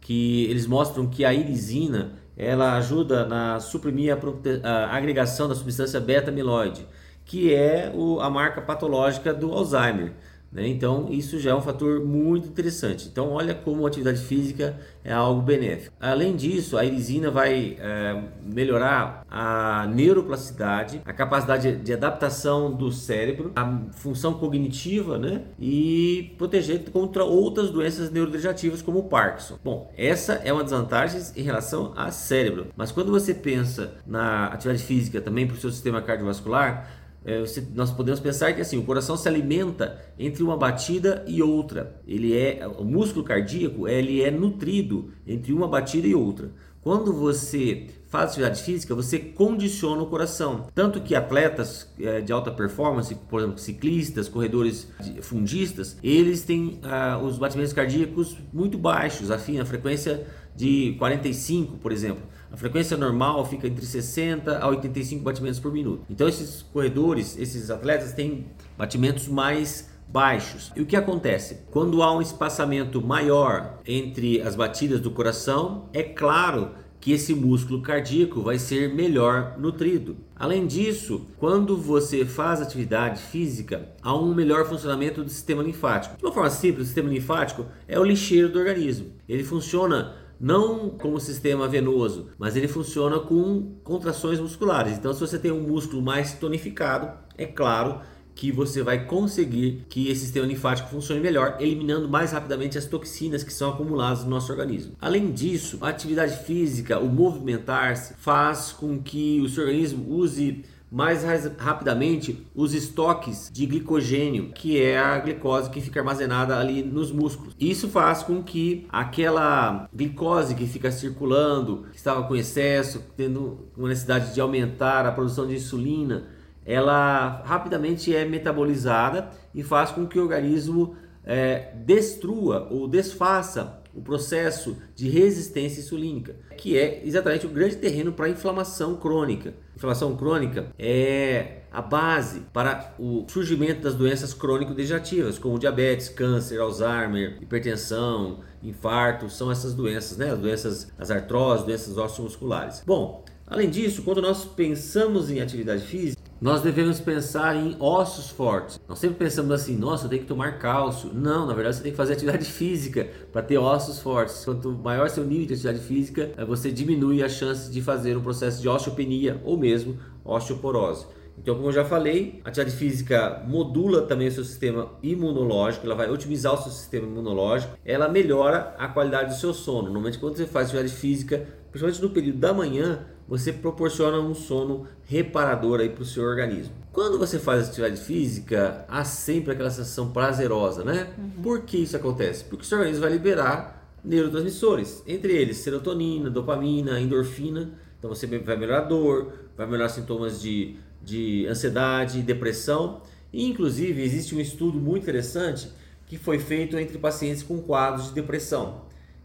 que 0.00 0.44
eles 0.46 0.66
mostram 0.66 1.06
que 1.06 1.24
a 1.24 1.32
irisina 1.32 2.18
ela 2.36 2.76
ajuda 2.76 3.24
na 3.24 3.60
suprimir 3.60 4.12
a, 4.12 4.68
a 4.68 4.96
agregação 4.96 5.48
da 5.48 5.54
substância 5.54 6.00
beta-amiloide, 6.00 6.84
que 7.24 7.54
é 7.54 7.92
o, 7.94 8.18
a 8.18 8.28
marca 8.28 8.60
patológica 8.60 9.32
do 9.32 9.52
Alzheimer. 9.52 10.12
Né? 10.52 10.68
Então, 10.68 11.08
isso 11.10 11.38
já 11.38 11.52
é 11.52 11.54
um 11.54 11.62
fator 11.62 12.04
muito 12.04 12.48
interessante. 12.48 13.08
Então, 13.10 13.30
olha 13.30 13.54
como 13.54 13.84
a 13.84 13.88
atividade 13.88 14.20
física 14.20 14.76
é 15.02 15.12
algo 15.12 15.40
benéfico. 15.40 15.94
Além 15.98 16.36
disso, 16.36 16.76
a 16.76 16.84
irisina 16.84 17.30
vai 17.30 17.76
é, 17.80 18.22
melhorar 18.44 19.24
a 19.30 19.86
neuroplasticidade, 19.86 21.00
a 21.04 21.12
capacidade 21.12 21.76
de 21.76 21.92
adaptação 21.92 22.72
do 22.72 22.92
cérebro, 22.92 23.52
a 23.56 23.80
função 23.92 24.34
cognitiva 24.34 25.18
né? 25.18 25.42
e 25.58 26.34
proteger 26.36 26.90
contra 26.90 27.24
outras 27.24 27.70
doenças 27.70 28.10
neurodegenerativas 28.10 28.82
como 28.82 28.98
o 28.98 29.04
Parkinson. 29.04 29.58
Bom, 29.64 29.90
essa 29.96 30.34
é 30.44 30.52
uma 30.52 30.62
das 30.62 30.72
vantagens 30.72 31.32
em 31.36 31.42
relação 31.42 31.92
ao 31.96 32.12
cérebro. 32.12 32.66
Mas 32.76 32.92
quando 32.92 33.10
você 33.10 33.32
pensa 33.32 33.94
na 34.06 34.46
atividade 34.46 34.82
física 34.82 35.20
também 35.20 35.46
para 35.46 35.56
o 35.56 35.58
seu 35.58 35.70
sistema 35.70 36.02
cardiovascular, 36.02 37.01
é, 37.24 37.40
você, 37.40 37.66
nós 37.74 37.90
podemos 37.90 38.20
pensar 38.20 38.52
que 38.52 38.60
assim 38.60 38.78
o 38.78 38.82
coração 38.82 39.16
se 39.16 39.28
alimenta 39.28 40.00
entre 40.18 40.42
uma 40.42 40.56
batida 40.56 41.24
e 41.26 41.42
outra. 41.42 42.00
Ele 42.06 42.36
é 42.36 42.66
o 42.66 42.84
músculo 42.84 43.24
cardíaco, 43.24 43.86
ele 43.86 44.22
é 44.22 44.30
nutrido 44.30 45.10
entre 45.26 45.52
uma 45.52 45.68
batida 45.68 46.06
e 46.06 46.14
outra. 46.14 46.50
Quando 46.82 47.12
você 47.12 47.86
faz 48.08 48.30
atividade 48.30 48.60
física, 48.60 48.92
você 48.92 49.18
condiciona 49.18 50.02
o 50.02 50.06
coração. 50.06 50.66
Tanto 50.74 51.00
que 51.00 51.14
atletas 51.14 51.88
é, 51.98 52.20
de 52.20 52.32
alta 52.32 52.50
performance, 52.50 53.14
por 53.14 53.40
exemplo, 53.40 53.58
ciclistas, 53.58 54.28
corredores 54.28 54.88
fundistas, 55.22 55.96
eles 56.02 56.42
têm 56.42 56.80
ah, 56.82 57.20
os 57.22 57.38
batimentos 57.38 57.72
cardíacos 57.72 58.36
muito 58.52 58.76
baixos, 58.76 59.30
afim, 59.30 59.60
a 59.60 59.64
frequência 59.64 60.26
de 60.56 60.96
45, 60.98 61.78
por 61.78 61.92
exemplo. 61.92 62.22
A 62.52 62.56
frequência 62.56 62.98
normal 62.98 63.46
fica 63.46 63.66
entre 63.66 63.86
60 63.86 64.58
a 64.58 64.68
85 64.68 65.24
batimentos 65.24 65.58
por 65.58 65.72
minuto. 65.72 66.04
Então 66.10 66.28
esses 66.28 66.60
corredores, 66.62 67.38
esses 67.38 67.70
atletas 67.70 68.12
têm 68.12 68.46
batimentos 68.76 69.26
mais 69.26 69.90
baixos. 70.06 70.70
E 70.76 70.82
o 70.82 70.86
que 70.86 70.94
acontece? 70.94 71.60
Quando 71.70 72.02
há 72.02 72.14
um 72.14 72.20
espaçamento 72.20 73.00
maior 73.00 73.78
entre 73.86 74.42
as 74.42 74.54
batidas 74.54 75.00
do 75.00 75.10
coração, 75.10 75.88
é 75.94 76.02
claro 76.02 76.72
que 77.00 77.10
esse 77.10 77.34
músculo 77.34 77.82
cardíaco 77.82 78.42
vai 78.42 78.58
ser 78.58 78.94
melhor 78.94 79.56
nutrido. 79.58 80.18
Além 80.36 80.66
disso, 80.66 81.26
quando 81.36 81.76
você 81.76 82.24
faz 82.24 82.60
atividade 82.60 83.20
física, 83.20 83.88
há 84.00 84.14
um 84.14 84.32
melhor 84.32 84.66
funcionamento 84.66 85.24
do 85.24 85.30
sistema 85.30 85.64
linfático. 85.64 86.16
De 86.16 86.24
uma 86.24 86.32
forma 86.32 86.50
simples, 86.50 86.82
o 86.82 86.86
sistema 86.86 87.08
linfático 87.08 87.66
é 87.88 87.98
o 87.98 88.04
lixeiro 88.04 88.50
do 88.50 88.58
organismo. 88.58 89.10
Ele 89.28 89.42
funciona 89.42 90.14
não 90.42 90.90
como 90.90 91.20
sistema 91.20 91.68
venoso, 91.68 92.30
mas 92.36 92.56
ele 92.56 92.66
funciona 92.66 93.20
com 93.20 93.76
contrações 93.84 94.40
musculares. 94.40 94.98
Então, 94.98 95.14
se 95.14 95.20
você 95.20 95.38
tem 95.38 95.52
um 95.52 95.60
músculo 95.60 96.02
mais 96.02 96.32
tonificado, 96.32 97.12
é 97.38 97.46
claro 97.46 98.00
que 98.34 98.50
você 98.50 98.82
vai 98.82 99.06
conseguir 99.06 99.84
que 99.88 100.08
esse 100.08 100.22
sistema 100.22 100.46
linfático 100.46 100.88
funcione 100.88 101.20
melhor, 101.20 101.58
eliminando 101.60 102.08
mais 102.08 102.32
rapidamente 102.32 102.76
as 102.76 102.86
toxinas 102.86 103.44
que 103.44 103.52
são 103.52 103.70
acumuladas 103.70 104.24
no 104.24 104.30
nosso 104.30 104.50
organismo. 104.50 104.96
Além 105.00 105.30
disso, 105.30 105.78
a 105.80 105.88
atividade 105.88 106.44
física, 106.44 106.98
o 106.98 107.08
movimentar-se, 107.08 108.14
faz 108.14 108.72
com 108.72 109.00
que 109.00 109.40
o 109.40 109.48
seu 109.48 109.62
organismo 109.62 110.12
use 110.12 110.64
mais 110.92 111.24
rapidamente 111.58 112.46
os 112.54 112.74
estoques 112.74 113.48
de 113.50 113.64
glicogênio, 113.64 114.52
que 114.52 114.78
é 114.78 114.98
a 114.98 115.18
glicose 115.18 115.70
que 115.70 115.80
fica 115.80 116.00
armazenada 116.00 116.58
ali 116.58 116.82
nos 116.82 117.10
músculos. 117.10 117.56
Isso 117.58 117.88
faz 117.88 118.22
com 118.22 118.42
que 118.42 118.86
aquela 118.90 119.88
glicose 119.90 120.54
que 120.54 120.66
fica 120.66 120.92
circulando, 120.92 121.86
que 121.90 121.96
estava 121.96 122.24
com 122.24 122.36
excesso, 122.36 123.02
tendo 123.16 123.70
uma 123.74 123.88
necessidade 123.88 124.34
de 124.34 124.40
aumentar 124.42 125.06
a 125.06 125.12
produção 125.12 125.46
de 125.46 125.54
insulina, 125.54 126.24
ela 126.62 127.42
rapidamente 127.46 128.14
é 128.14 128.26
metabolizada 128.26 129.30
e 129.54 129.62
faz 129.62 129.90
com 129.90 130.06
que 130.06 130.18
o 130.18 130.22
organismo 130.22 130.94
é, 131.24 131.72
destrua 131.86 132.68
ou 132.70 132.86
desfaça 132.86 133.81
o 133.94 134.00
processo 134.00 134.76
de 134.94 135.08
resistência 135.08 135.80
insulínica, 135.80 136.34
que 136.56 136.76
é 136.76 137.02
exatamente 137.04 137.46
o 137.46 137.48
grande 137.48 137.76
terreno 137.76 138.12
para 138.12 138.26
a 138.26 138.30
inflamação 138.30 138.96
crônica. 138.96 139.54
Inflamação 139.76 140.16
crônica 140.16 140.66
é 140.78 141.62
a 141.70 141.80
base 141.80 142.40
para 142.52 142.94
o 142.98 143.24
surgimento 143.28 143.80
das 143.80 143.94
doenças 143.94 144.34
crônico-degenerativas, 144.34 145.38
como 145.38 145.58
diabetes, 145.58 146.08
câncer, 146.08 146.60
Alzheimer, 146.60 147.38
hipertensão, 147.40 148.40
infarto, 148.62 149.28
são 149.30 149.50
essas 149.50 149.74
doenças, 149.74 150.18
né? 150.18 150.30
As 150.30 150.38
doenças, 150.38 150.92
as 150.98 151.10
artroses, 151.10 151.64
doenças 151.64 151.96
osteomusculares. 151.96 152.82
Bom, 152.86 153.24
além 153.46 153.70
disso, 153.70 154.02
quando 154.02 154.20
nós 154.20 154.44
pensamos 154.44 155.30
em 155.30 155.40
atividade 155.40 155.82
física, 155.82 156.21
nós 156.42 156.60
devemos 156.60 157.00
pensar 157.00 157.54
em 157.54 157.76
ossos 157.78 158.28
fortes. 158.28 158.80
Nós 158.88 158.98
sempre 158.98 159.16
pensamos 159.16 159.52
assim, 159.52 159.76
nossa, 159.76 160.06
eu 160.06 160.10
tenho 160.10 160.22
que 160.22 160.26
tomar 160.26 160.58
cálcio. 160.58 161.08
Não, 161.14 161.46
na 161.46 161.54
verdade 161.54 161.76
você 161.76 161.82
tem 161.84 161.92
que 161.92 161.96
fazer 161.96 162.14
atividade 162.14 162.44
física 162.50 163.08
para 163.30 163.42
ter 163.42 163.58
ossos 163.58 164.00
fortes. 164.00 164.44
Quanto 164.44 164.72
maior 164.72 165.08
seu 165.08 165.24
nível 165.24 165.46
de 165.46 165.52
atividade 165.52 165.78
física, 165.78 166.32
eh, 166.36 166.44
você 166.44 166.72
diminui 166.72 167.22
a 167.22 167.28
chance 167.28 167.70
de 167.70 167.80
fazer 167.80 168.16
um 168.16 168.22
processo 168.22 168.60
de 168.60 168.68
osteopenia 168.68 169.40
ou 169.44 169.56
mesmo 169.56 169.96
osteoporose. 170.24 171.06
Então, 171.38 171.54
como 171.54 171.68
eu 171.68 171.72
já 171.72 171.84
falei, 171.84 172.40
a 172.44 172.48
atividade 172.48 172.76
física 172.76 173.44
modula 173.46 174.02
também 174.02 174.26
o 174.26 174.32
seu 174.32 174.44
sistema 174.44 174.90
imunológico, 175.00 175.86
ela 175.86 175.94
vai 175.94 176.10
otimizar 176.10 176.54
o 176.54 176.56
seu 176.56 176.72
sistema 176.72 177.06
imunológico, 177.06 177.78
ela 177.84 178.08
melhora 178.08 178.74
a 178.78 178.88
qualidade 178.88 179.32
do 179.32 179.40
seu 179.40 179.54
sono. 179.54 179.84
Normalmente, 179.84 180.18
quando 180.18 180.36
você 180.36 180.46
faz 180.46 180.66
atividade 180.66 180.92
física, 180.92 181.46
principalmente 181.70 182.02
no 182.02 182.10
período 182.10 182.38
da 182.38 182.52
manhã, 182.52 183.06
você 183.28 183.52
proporciona 183.52 184.18
um 184.18 184.34
sono 184.34 184.86
reparador 185.04 185.80
aí 185.80 185.88
para 185.88 186.02
o 186.02 186.06
seu 186.06 186.24
organismo. 186.24 186.72
Quando 186.92 187.18
você 187.18 187.38
faz 187.38 187.68
atividade 187.68 188.00
física, 188.00 188.84
há 188.88 189.04
sempre 189.04 189.52
aquela 189.52 189.70
sensação 189.70 190.10
prazerosa, 190.10 190.84
né? 190.84 191.08
Uhum. 191.16 191.42
Por 191.42 191.62
que 191.62 191.78
isso 191.78 191.96
acontece? 191.96 192.44
Porque 192.44 192.64
o 192.64 192.66
seu 192.66 192.78
organismo 192.78 193.02
vai 193.02 193.12
liberar 193.12 193.82
neurotransmissores, 194.04 195.02
entre 195.06 195.32
eles 195.32 195.58
serotonina, 195.58 196.28
dopamina, 196.28 197.00
endorfina. 197.00 197.72
Então 197.98 198.10
você 198.10 198.26
vai 198.26 198.56
melhorar 198.56 198.78
a 198.78 198.84
dor, 198.84 199.32
vai 199.56 199.66
melhorar 199.66 199.88
sintomas 199.88 200.40
de, 200.40 200.76
de 201.02 201.46
ansiedade, 201.46 202.20
depressão. 202.20 203.00
E, 203.32 203.46
inclusive, 203.46 204.02
existe 204.02 204.34
um 204.34 204.40
estudo 204.40 204.78
muito 204.78 205.04
interessante 205.04 205.70
que 206.06 206.18
foi 206.18 206.38
feito 206.38 206.76
entre 206.78 206.98
pacientes 206.98 207.42
com 207.42 207.62
quadros 207.62 208.08
de 208.08 208.14
depressão. 208.14 208.82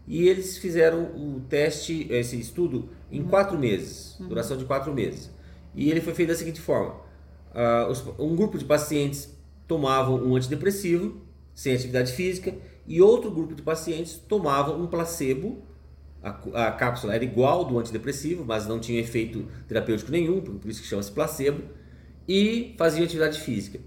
E 0.08 0.26
eles 0.26 0.56
fizeram 0.56 1.02
o 1.14 1.42
teste, 1.50 2.06
esse 2.10 2.40
estudo, 2.40 2.88
em 3.12 3.20
uhum. 3.20 3.28
quatro 3.28 3.58
meses, 3.58 4.18
uhum. 4.18 4.28
duração 4.28 4.56
de 4.56 4.64
quatro 4.64 4.92
meses. 4.92 5.30
E 5.74 5.90
ele 5.90 6.00
foi 6.00 6.14
feito 6.14 6.30
da 6.30 6.34
seguinte 6.34 6.60
forma: 6.62 6.94
uh, 7.54 8.22
um 8.24 8.34
grupo 8.34 8.56
de 8.56 8.64
pacientes 8.64 9.36
tomavam 9.66 10.16
um 10.24 10.34
antidepressivo 10.34 11.20
sem 11.54 11.74
atividade 11.74 12.12
física 12.12 12.54
e 12.86 13.02
outro 13.02 13.30
grupo 13.30 13.54
de 13.54 13.60
pacientes 13.60 14.14
tomavam 14.16 14.80
um 14.80 14.86
placebo. 14.86 15.62
A, 16.22 16.68
a 16.68 16.72
cápsula 16.72 17.14
era 17.14 17.22
igual 17.22 17.66
do 17.66 17.78
antidepressivo, 17.78 18.44
mas 18.46 18.66
não 18.66 18.80
tinha 18.80 18.98
efeito 18.98 19.46
terapêutico 19.68 20.10
nenhum, 20.10 20.40
por 20.40 20.68
isso 20.68 20.80
que 20.80 20.88
chama-se 20.88 21.12
placebo, 21.12 21.62
e 22.26 22.74
faziam 22.78 23.04
atividade 23.04 23.38
física. 23.40 23.78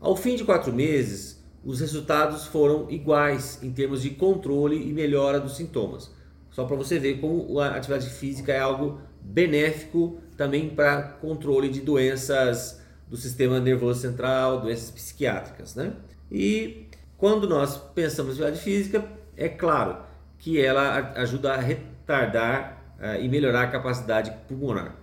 Ao 0.00 0.16
fim 0.16 0.34
de 0.34 0.44
quatro 0.44 0.72
meses, 0.72 1.39
os 1.64 1.80
resultados 1.80 2.46
foram 2.46 2.90
iguais 2.90 3.58
em 3.62 3.70
termos 3.70 4.02
de 4.02 4.10
controle 4.10 4.88
e 4.88 4.92
melhora 4.92 5.38
dos 5.38 5.56
sintomas. 5.56 6.10
Só 6.50 6.64
para 6.64 6.76
você 6.76 6.98
ver 6.98 7.20
como 7.20 7.60
a 7.60 7.76
atividade 7.76 8.08
física 8.10 8.52
é 8.52 8.58
algo 8.58 9.00
benéfico 9.20 10.18
também 10.36 10.70
para 10.70 11.02
controle 11.02 11.68
de 11.68 11.80
doenças 11.80 12.80
do 13.08 13.16
sistema 13.16 13.60
nervoso 13.60 14.00
central, 14.00 14.60
doenças 14.60 14.90
psiquiátricas, 14.90 15.74
né? 15.74 15.92
E 16.30 16.86
quando 17.18 17.48
nós 17.48 17.76
pensamos 17.94 18.38
em 18.38 18.42
atividade 18.42 18.60
física, 18.60 19.04
é 19.36 19.48
claro 19.48 19.98
que 20.38 20.60
ela 20.60 21.12
ajuda 21.16 21.52
a 21.52 21.56
retardar 21.56 22.96
uh, 22.98 23.20
e 23.20 23.28
melhorar 23.28 23.64
a 23.64 23.66
capacidade 23.66 24.32
pulmonar. 24.48 24.96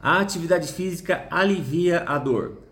A 0.00 0.20
atividade 0.20 0.72
física 0.72 1.26
alivia 1.30 2.04
a 2.06 2.18
dor. 2.18 2.62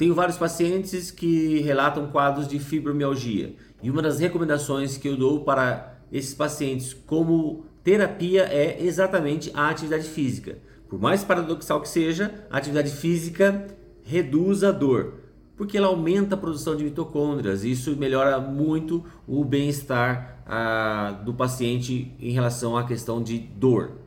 Tenho 0.00 0.14
vários 0.14 0.38
pacientes 0.38 1.10
que 1.10 1.58
relatam 1.58 2.06
quadros 2.06 2.48
de 2.48 2.58
fibromialgia 2.58 3.54
e 3.82 3.90
uma 3.90 4.00
das 4.00 4.18
recomendações 4.18 4.96
que 4.96 5.06
eu 5.06 5.14
dou 5.14 5.44
para 5.44 6.00
esses 6.10 6.32
pacientes 6.32 6.94
como 6.94 7.66
terapia 7.84 8.44
é 8.44 8.82
exatamente 8.82 9.50
a 9.52 9.68
atividade 9.68 10.04
física. 10.04 10.56
Por 10.88 10.98
mais 10.98 11.22
paradoxal 11.22 11.82
que 11.82 11.88
seja, 11.90 12.32
a 12.48 12.56
atividade 12.56 12.90
física 12.90 13.66
reduz 14.02 14.64
a 14.64 14.72
dor, 14.72 15.16
porque 15.54 15.76
ela 15.76 15.88
aumenta 15.88 16.34
a 16.34 16.38
produção 16.38 16.74
de 16.74 16.82
mitocôndrias. 16.82 17.62
E 17.62 17.72
isso 17.72 17.94
melhora 17.94 18.40
muito 18.40 19.04
o 19.28 19.44
bem-estar 19.44 20.42
ah, 20.46 21.20
do 21.26 21.34
paciente 21.34 22.16
em 22.18 22.30
relação 22.30 22.74
à 22.74 22.84
questão 22.84 23.22
de 23.22 23.36
dor. 23.36 23.98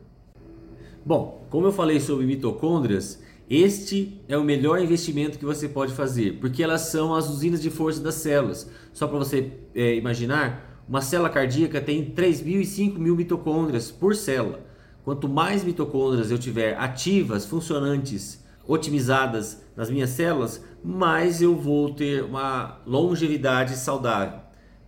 Bom, 1.06 1.46
como 1.50 1.68
eu 1.68 1.72
falei 1.72 2.00
sobre 2.00 2.26
mitocôndrias, 2.26 3.22
este 3.48 4.20
é 4.26 4.38
o 4.38 4.44
melhor 4.44 4.80
investimento 4.80 5.38
que 5.38 5.44
você 5.44 5.68
pode 5.68 5.92
fazer, 5.92 6.38
porque 6.40 6.62
elas 6.62 6.82
são 6.82 7.14
as 7.14 7.28
usinas 7.28 7.60
de 7.60 7.68
força 7.68 8.00
das 8.00 8.14
células. 8.14 8.70
Só 8.92 9.06
para 9.06 9.18
você 9.18 9.52
é, 9.74 9.94
imaginar, 9.96 10.82
uma 10.88 11.02
célula 11.02 11.28
cardíaca 11.28 11.80
tem 11.80 12.10
3.000 12.10 12.46
e 12.46 12.62
5.000 12.62 12.98
mitocôndrias 13.16 13.90
por 13.90 14.14
célula. 14.14 14.60
Quanto 15.04 15.28
mais 15.28 15.62
mitocôndrias 15.62 16.30
eu 16.30 16.38
tiver 16.38 16.78
ativas, 16.78 17.44
funcionantes, 17.44 18.42
otimizadas 18.66 19.62
nas 19.76 19.90
minhas 19.90 20.10
células, 20.10 20.64
mais 20.82 21.42
eu 21.42 21.54
vou 21.54 21.92
ter 21.92 22.24
uma 22.24 22.80
longevidade 22.86 23.76
saudável. 23.76 24.40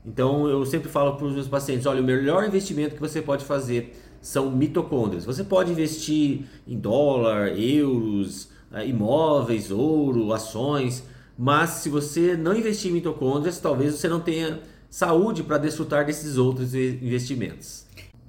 Então 0.06 0.48
eu 0.48 0.64
sempre 0.64 0.88
falo 0.88 1.16
para 1.16 1.26
os 1.26 1.34
meus 1.34 1.48
pacientes: 1.48 1.84
olha, 1.84 2.00
o 2.00 2.04
melhor 2.04 2.46
investimento 2.46 2.94
que 2.94 3.00
você 3.00 3.20
pode 3.20 3.44
fazer 3.44 3.94
são 4.20 4.50
mitocôndrias. 4.50 5.24
Você 5.24 5.44
pode 5.44 5.70
investir 5.70 6.44
em 6.66 6.78
dólar, 6.78 7.48
euros, 7.58 8.48
eh, 8.72 8.86
imóveis, 8.86 9.70
ouro, 9.70 10.32
ações, 10.32 11.04
mas 11.38 11.70
se 11.70 11.88
você 11.88 12.36
não 12.36 12.56
investir 12.56 12.90
em 12.90 12.94
mitocôndrias, 12.94 13.58
talvez 13.58 13.94
você 13.94 14.08
não 14.08 14.20
tenha 14.20 14.60
saúde 14.88 15.42
para 15.42 15.58
desfrutar 15.58 16.06
desses 16.06 16.36
outros 16.36 16.74
investimentos. 16.74 17.86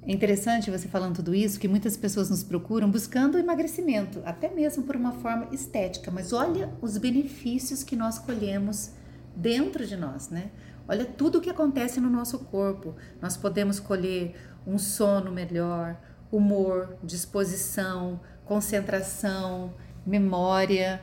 É 0.07 0.11
interessante 0.13 0.71
você 0.71 0.87
falando 0.87 1.15
tudo 1.15 1.35
isso, 1.35 1.59
que 1.59 1.67
muitas 1.67 1.97
pessoas 1.97 2.29
nos 2.29 2.41
procuram 2.41 2.89
buscando 2.89 3.37
emagrecimento, 3.37 4.21
até 4.25 4.49
mesmo 4.49 4.83
por 4.83 4.95
uma 4.95 5.11
forma 5.11 5.49
estética, 5.51 6.09
mas 6.09 6.31
olha 6.31 6.73
os 6.81 6.97
benefícios 6.97 7.83
que 7.83 7.95
nós 7.95 8.17
colhemos 8.17 8.91
dentro 9.35 9.85
de 9.85 9.97
nós, 9.97 10.29
né? 10.29 10.49
Olha 10.87 11.03
tudo 11.03 11.39
o 11.39 11.41
que 11.41 11.49
acontece 11.49 11.99
no 11.99 12.09
nosso 12.09 12.39
corpo. 12.39 12.95
Nós 13.21 13.35
podemos 13.35 13.77
colher 13.77 14.33
um 14.67 14.77
sono 14.77 15.31
melhor, 15.31 15.97
humor, 16.29 16.97
disposição, 17.01 18.19
concentração, 18.43 19.73
memória, 20.05 21.01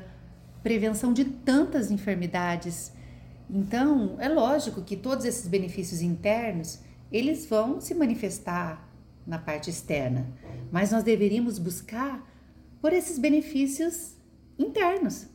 prevenção 0.63 1.13
de 1.15 1.25
tantas 1.25 1.91
enfermidades. 1.91 2.93
Então, 3.49 4.17
é 4.19 4.29
lógico 4.29 4.83
que 4.83 4.97
todos 4.97 5.25
esses 5.25 5.49
benefícios 5.49 6.03
internos, 6.03 6.81
eles 7.11 7.47
vão 7.47 7.81
se 7.81 7.95
manifestar 7.95 8.87
na 9.27 9.39
parte 9.39 9.71
externa, 9.71 10.27
mas 10.71 10.93
nós 10.93 11.03
deveríamos 11.03 11.59
buscar 11.59 12.23
por 12.81 12.93
esses 12.93 13.19
benefícios 13.19 14.15
internos. 14.59 15.27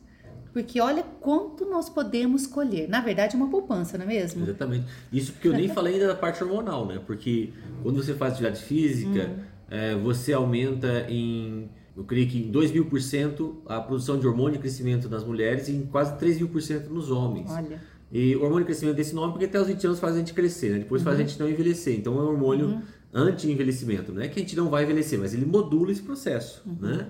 Porque 0.52 0.80
olha 0.80 1.04
quanto 1.20 1.64
nós 1.64 1.88
podemos 1.88 2.46
colher. 2.46 2.88
Na 2.88 3.00
verdade, 3.00 3.34
é 3.34 3.38
uma 3.38 3.48
poupança, 3.48 3.96
não 3.96 4.04
é 4.04 4.08
mesmo? 4.08 4.42
Exatamente. 4.42 4.86
Isso 5.12 5.32
porque 5.32 5.48
eu 5.48 5.52
nem 5.52 5.68
falei 5.72 5.94
ainda 5.94 6.08
da 6.08 6.14
parte 6.14 6.42
hormonal, 6.42 6.86
né? 6.86 7.00
Porque 7.06 7.52
quando 7.82 8.02
você 8.02 8.14
faz 8.14 8.32
atividade 8.32 8.62
física, 8.62 9.28
hum. 9.28 9.42
é, 9.70 9.94
você 9.94 10.32
aumenta 10.32 11.06
em, 11.08 11.68
eu 11.96 12.04
creio 12.04 12.28
que 12.28 12.38
em 12.38 12.50
2 12.50 12.72
mil 12.72 12.86
por 12.86 13.00
cento 13.00 13.62
a 13.66 13.80
produção 13.80 14.18
de 14.18 14.26
hormônio 14.26 14.54
de 14.54 14.58
crescimento 14.58 15.08
nas 15.08 15.24
mulheres 15.24 15.68
e 15.68 15.72
em 15.72 15.86
quase 15.86 16.16
3 16.18 16.38
mil 16.38 16.48
por 16.48 16.60
cento 16.62 16.90
nos 16.90 17.10
homens. 17.10 17.50
Olha. 17.50 17.80
E 18.12 18.34
o 18.34 18.42
hormônio 18.42 18.60
de 18.60 18.66
crescimento 18.66 18.96
desse 18.96 19.14
nome 19.14 19.32
porque 19.32 19.44
até 19.44 19.60
os 19.60 19.68
20 19.68 19.86
anos 19.86 20.00
faz 20.00 20.16
a 20.16 20.18
gente 20.18 20.34
crescer, 20.34 20.70
né? 20.70 20.78
Depois 20.78 21.00
uhum. 21.00 21.04
faz 21.04 21.18
a 21.18 21.22
uhum. 21.22 21.28
gente 21.28 21.38
não 21.38 21.48
envelhecer. 21.48 21.96
Então 21.96 22.18
é 22.18 22.22
um 22.22 22.26
hormônio 22.26 22.66
uhum. 22.66 22.82
anti-envelhecimento. 23.14 24.12
Não 24.12 24.20
é 24.20 24.26
que 24.26 24.40
a 24.40 24.42
gente 24.42 24.56
não 24.56 24.68
vai 24.68 24.82
envelhecer, 24.82 25.18
mas 25.18 25.32
ele 25.32 25.46
modula 25.46 25.92
esse 25.92 26.02
processo, 26.02 26.62
uhum. 26.66 26.76
né? 26.80 27.06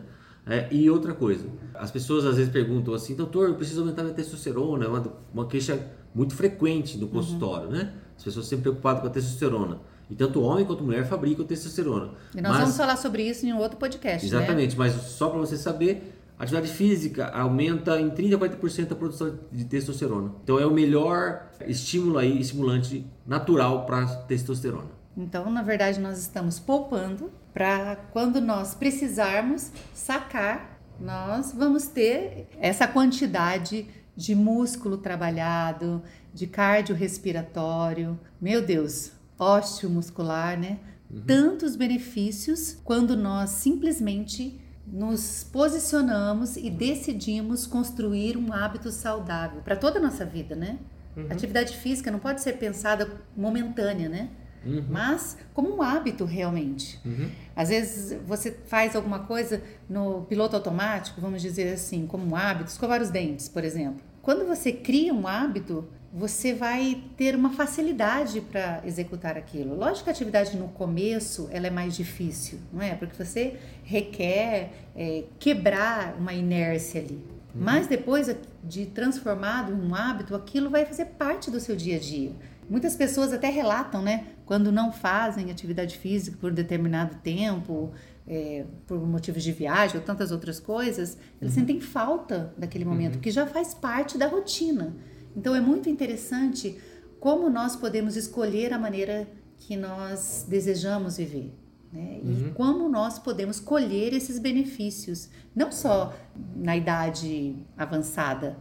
É, 0.51 0.67
e 0.73 0.91
outra 0.91 1.15
coisa, 1.15 1.47
as 1.75 1.93
pessoas 1.93 2.27
às 2.27 2.37
vezes 2.37 2.53
perguntam 2.53 2.93
assim, 2.93 3.15
doutor, 3.15 3.51
eu 3.51 3.55
preciso 3.55 3.83
aumentar 3.83 4.03
minha 4.03 4.15
testosterona, 4.15 4.85
é 4.85 4.89
uma, 4.89 5.13
uma 5.33 5.47
queixa 5.47 5.79
muito 6.13 6.35
frequente 6.35 6.99
no 6.99 7.07
consultório, 7.07 7.67
uhum. 7.67 7.73
né? 7.73 7.93
As 8.17 8.25
pessoas 8.25 8.47
sempre 8.47 8.65
preocupadas 8.65 9.01
com 9.01 9.07
a 9.07 9.11
testosterona. 9.11 9.79
E 10.11 10.15
tanto 10.17 10.43
homem 10.43 10.65
quanto 10.65 10.83
mulher 10.83 11.07
fabricam 11.07 11.45
testosterona. 11.45 12.11
E 12.35 12.41
nós 12.41 12.51
mas, 12.51 12.61
vamos 12.63 12.77
falar 12.77 12.97
sobre 12.97 13.23
isso 13.23 13.47
em 13.47 13.53
um 13.53 13.59
outro 13.59 13.79
podcast, 13.79 14.29
né? 14.29 14.39
Exatamente, 14.39 14.73
né? 14.73 14.77
mas 14.77 14.93
só 14.93 15.31
para 15.31 15.39
você 15.39 15.57
saber, 15.57 16.19
atividade 16.37 16.73
física 16.73 17.29
aumenta 17.29 18.01
em 18.01 18.11
30 18.11 18.35
a 18.35 18.39
40% 18.41 18.91
a 18.91 18.95
produção 18.97 19.39
de 19.53 19.65
testosterona. 19.67 20.33
Então 20.43 20.59
é 20.59 20.67
o 20.67 20.73
melhor 20.73 21.49
estímulo 21.65 22.19
aí, 22.19 22.41
estimulante 22.41 23.07
natural 23.25 23.87
para 23.87 24.05
testosterona. 24.05 24.91
Então, 25.17 25.49
na 25.49 25.63
verdade, 25.63 26.01
nós 26.01 26.19
estamos 26.19 26.59
poupando 26.59 27.31
para 27.53 27.97
quando 28.13 28.41
nós 28.41 28.75
precisarmos 28.75 29.71
sacar, 29.95 30.81
nós 31.01 31.53
vamos 31.53 31.87
ter 31.87 32.49
essa 32.59 32.87
quantidade 32.87 33.87
de 34.17 34.35
músculo 34.35 34.99
trabalhado, 34.99 36.03
de 36.33 36.47
cardiorrespiratório, 36.47 38.19
meu 38.41 38.65
Deus, 38.65 39.13
ósseo 39.39 39.89
muscular, 39.89 40.59
né? 40.59 40.79
Uhum. 41.11 41.23
Tantos 41.27 41.75
benefícios 41.75 42.79
quando 42.85 43.17
nós 43.17 43.51
simplesmente 43.51 44.61
nos 44.87 45.45
posicionamos 45.45 46.57
e 46.57 46.69
decidimos 46.69 47.67
construir 47.67 48.37
um 48.37 48.53
hábito 48.53 48.91
saudável 48.91 49.63
para 49.63 49.77
toda 49.77 49.99
a 49.99 50.03
nossa 50.03 50.25
vida, 50.25 50.55
né? 50.55 50.79
Uhum. 51.17 51.27
Atividade 51.31 51.77
física 51.77 52.11
não 52.11 52.19
pode 52.19 52.41
ser 52.43 52.55
pensada 52.55 53.09
momentânea, 53.37 54.09
né? 54.09 54.31
Uhum. 54.65 54.85
mas 54.91 55.39
como 55.55 55.75
um 55.75 55.83
hábito 55.83 56.25
realmente. 56.25 57.01
Uhum. 57.05 57.31
Às 57.57 57.71
vezes 57.71 58.19
você 58.27 58.57
faz 58.67 58.95
alguma 58.95 59.21
coisa 59.21 59.63
no 59.89 60.23
piloto 60.23 60.55
automático, 60.57 61.21
vamos 61.21 61.41
dizer 61.41 61.73
assim, 61.73 62.07
como 62.07 62.27
um 62.27 62.37
hábito, 62.37 62.71
escovar 62.71 63.01
os 63.01 63.11
dentes, 63.11 63.49
por 63.49 63.65
exemplo. 63.65 64.01
Quando 64.23 64.47
você 64.47 64.71
cria 64.71 65.15
um 65.15 65.27
hábito, 65.27 65.89
você 66.13 66.53
vai 66.53 67.03
ter 67.17 67.35
uma 67.35 67.51
facilidade 67.51 68.41
para 68.41 68.83
executar 68.85 69.37
aquilo. 69.39 69.77
Lógico 69.77 70.05
que 70.05 70.11
a 70.11 70.13
atividade 70.13 70.57
no 70.57 70.69
começo 70.69 71.49
ela 71.51 71.69
é 71.69 71.71
mais 71.71 71.97
difícil, 71.97 72.59
não 72.73 72.83
é? 72.83 72.95
Porque 72.95 73.23
você 73.23 73.57
requer 73.85 74.73
é, 74.95 75.25
quebrar 75.39 76.17
uma 76.19 76.35
inércia 76.35 77.01
ali. 77.01 77.25
Mas 77.55 77.87
depois 77.87 78.35
de 78.63 78.87
transformado 78.87 79.73
em 79.73 79.77
um 79.77 79.95
hábito, 79.95 80.35
aquilo 80.35 80.71
vai 80.71 80.85
fazer 80.85 81.07
parte 81.07 81.51
do 81.51 81.59
seu 81.59 81.75
dia 81.75 81.97
a 81.97 82.01
dia. 82.01 82.33
Muitas 82.71 82.95
pessoas 82.95 83.33
até 83.33 83.49
relatam, 83.49 84.01
né? 84.01 84.27
Quando 84.47 84.71
não 84.71 84.93
fazem 84.93 85.51
atividade 85.51 85.99
física 85.99 86.37
por 86.41 86.53
determinado 86.53 87.17
tempo, 87.17 87.93
é, 88.29 88.65
por 88.87 89.05
motivos 89.05 89.43
de 89.43 89.51
viagem 89.51 89.97
ou 89.97 90.03
tantas 90.03 90.31
outras 90.31 90.61
coisas, 90.61 91.19
eles 91.41 91.53
uhum. 91.53 91.61
sentem 91.61 91.81
falta 91.81 92.55
daquele 92.57 92.85
momento, 92.85 93.17
uhum. 93.17 93.21
que 93.21 93.33
já 93.33 93.45
faz 93.45 93.75
parte 93.75 94.17
da 94.17 94.29
rotina. 94.29 94.95
Então 95.37 95.53
é 95.53 95.61
muito 95.61 95.89
interessante 95.91 96.79
como 97.19 97.51
nós 97.51 97.75
podemos 97.75 98.15
escolher 98.15 98.73
a 98.73 98.79
maneira 98.79 99.29
que 99.59 99.77
nós 99.77 100.47
desejamos 100.49 101.17
viver. 101.17 101.53
Né? 101.93 102.21
Uhum. 102.23 102.49
E 102.49 102.51
como 102.53 102.89
nós 102.89 103.19
podemos 103.19 103.59
colher 103.59 104.13
esses 104.13 104.39
benefícios, 104.39 105.29
não 105.57 105.73
só 105.73 106.15
na 106.55 106.77
idade 106.77 107.57
avançada, 107.77 108.57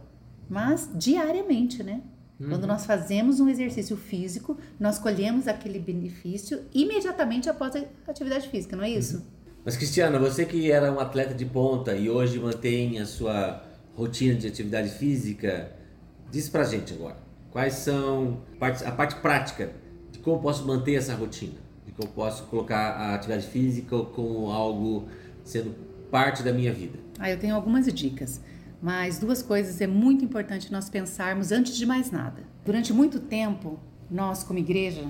mas 0.48 0.90
diariamente, 0.94 1.84
né? 1.84 2.02
Uhum. 2.40 2.48
Quando 2.48 2.66
nós 2.66 2.86
fazemos 2.86 3.38
um 3.38 3.48
exercício 3.48 3.96
físico, 3.96 4.56
nós 4.78 4.98
colhemos 4.98 5.46
aquele 5.46 5.78
benefício 5.78 6.62
imediatamente 6.72 7.50
após 7.50 7.76
a 7.76 7.84
atividade 8.08 8.48
física, 8.48 8.74
não 8.74 8.84
é 8.84 8.90
isso? 8.90 9.18
Uhum. 9.18 9.22
Mas 9.64 9.76
Cristiana, 9.76 10.18
você 10.18 10.46
que 10.46 10.72
era 10.72 10.90
um 10.90 10.98
atleta 10.98 11.34
de 11.34 11.44
ponta 11.44 11.94
e 11.94 12.08
hoje 12.08 12.38
mantém 12.38 12.98
a 12.98 13.04
sua 13.04 13.62
rotina 13.94 14.34
de 14.34 14.46
atividade 14.46 14.88
física, 14.88 15.70
diz 16.30 16.48
pra 16.48 16.64
gente 16.64 16.94
agora, 16.94 17.18
quais 17.50 17.74
são 17.74 18.40
a 18.58 18.90
parte 18.92 19.16
prática 19.16 19.70
de 20.10 20.18
como 20.20 20.40
posso 20.40 20.66
manter 20.66 20.94
essa 20.94 21.14
rotina? 21.14 21.58
De 21.84 21.92
como 21.92 22.10
posso 22.12 22.44
colocar 22.44 22.92
a 22.92 23.14
atividade 23.14 23.46
física 23.48 23.98
como 23.98 24.50
algo 24.50 25.08
sendo 25.44 25.74
parte 26.10 26.42
da 26.42 26.54
minha 26.54 26.72
vida? 26.72 26.98
Ah, 27.18 27.30
eu 27.30 27.38
tenho 27.38 27.54
algumas 27.54 27.84
dicas. 27.92 28.40
Mas 28.82 29.18
duas 29.18 29.42
coisas 29.42 29.80
é 29.80 29.86
muito 29.86 30.24
importante 30.24 30.72
nós 30.72 30.88
pensarmos 30.88 31.52
antes 31.52 31.76
de 31.76 31.84
mais 31.84 32.10
nada. 32.10 32.42
Durante 32.64 32.92
muito 32.92 33.20
tempo, 33.20 33.78
nós 34.10 34.42
como 34.42 34.58
igreja 34.58 35.06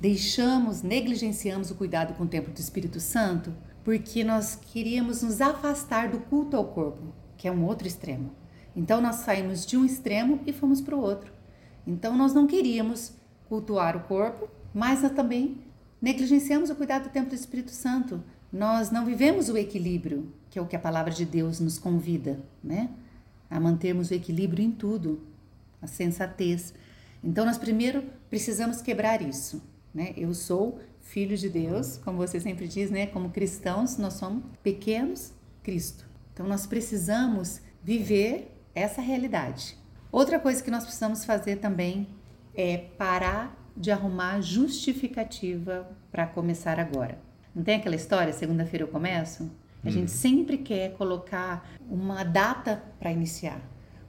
deixamos, 0.00 0.82
negligenciamos 0.82 1.70
o 1.70 1.74
cuidado 1.74 2.14
com 2.14 2.24
o 2.24 2.28
templo 2.28 2.52
do 2.52 2.60
Espírito 2.60 3.00
Santo 3.00 3.52
porque 3.86 4.24
nós 4.24 4.56
queríamos 4.56 5.22
nos 5.22 5.40
afastar 5.40 6.08
do 6.10 6.18
culto 6.18 6.56
ao 6.56 6.64
corpo, 6.64 7.14
que 7.36 7.46
é 7.46 7.52
um 7.52 7.64
outro 7.64 7.86
extremo. 7.86 8.32
Então 8.74 9.00
nós 9.00 9.16
saímos 9.16 9.64
de 9.64 9.76
um 9.76 9.84
extremo 9.84 10.40
e 10.44 10.52
fomos 10.52 10.80
para 10.80 10.96
o 10.96 11.00
outro. 11.00 11.32
Então 11.86 12.16
nós 12.16 12.34
não 12.34 12.48
queríamos 12.48 13.12
cultuar 13.48 13.96
o 13.96 14.00
corpo, 14.00 14.48
mas 14.74 15.02
nós 15.02 15.12
também 15.12 15.58
negligenciamos 16.02 16.68
o 16.68 16.74
cuidado 16.74 17.04
do 17.04 17.10
templo 17.10 17.30
do 17.30 17.36
Espírito 17.36 17.70
Santo. 17.70 18.22
Nós 18.52 18.90
não 18.90 19.06
vivemos 19.06 19.48
o 19.48 19.56
equilíbrio, 19.56 20.32
que 20.50 20.58
é 20.58 20.62
o 20.62 20.66
que 20.66 20.74
a 20.74 20.80
palavra 20.80 21.12
de 21.12 21.24
Deus 21.24 21.60
nos 21.60 21.78
convida, 21.78 22.40
né? 22.64 22.90
A 23.50 23.60
mantermos 23.60 24.10
o 24.10 24.14
equilíbrio 24.14 24.64
em 24.64 24.70
tudo, 24.70 25.20
a 25.80 25.86
sensatez. 25.86 26.74
Então 27.22 27.44
nós 27.44 27.58
primeiro 27.58 28.04
precisamos 28.28 28.80
quebrar 28.82 29.22
isso, 29.22 29.62
né? 29.94 30.12
Eu 30.16 30.34
sou 30.34 30.80
filho 31.00 31.36
de 31.36 31.48
Deus, 31.48 31.98
como 31.98 32.18
você 32.18 32.40
sempre 32.40 32.66
diz, 32.66 32.90
né? 32.90 33.06
Como 33.06 33.30
cristãos, 33.30 33.96
nós 33.96 34.14
somos 34.14 34.44
pequenos 34.62 35.32
Cristo. 35.62 36.06
Então 36.32 36.46
nós 36.46 36.66
precisamos 36.66 37.60
viver 37.82 38.52
essa 38.74 39.00
realidade. 39.00 39.76
Outra 40.12 40.38
coisa 40.38 40.62
que 40.62 40.70
nós 40.70 40.84
precisamos 40.84 41.24
fazer 41.24 41.56
também 41.56 42.08
é 42.54 42.76
parar 42.76 43.56
de 43.76 43.90
arrumar 43.90 44.40
justificativa 44.40 45.88
para 46.10 46.26
começar 46.26 46.78
agora. 46.78 47.18
Não 47.54 47.62
tem 47.62 47.76
aquela 47.76 47.96
história, 47.96 48.32
segunda-feira 48.32 48.84
eu 48.84 48.88
começo? 48.88 49.50
A 49.86 49.90
gente 49.90 50.10
uhum. 50.10 50.18
sempre 50.18 50.58
quer 50.58 50.94
colocar 50.94 51.70
uma 51.88 52.24
data 52.24 52.82
para 52.98 53.12
iniciar. 53.12 53.60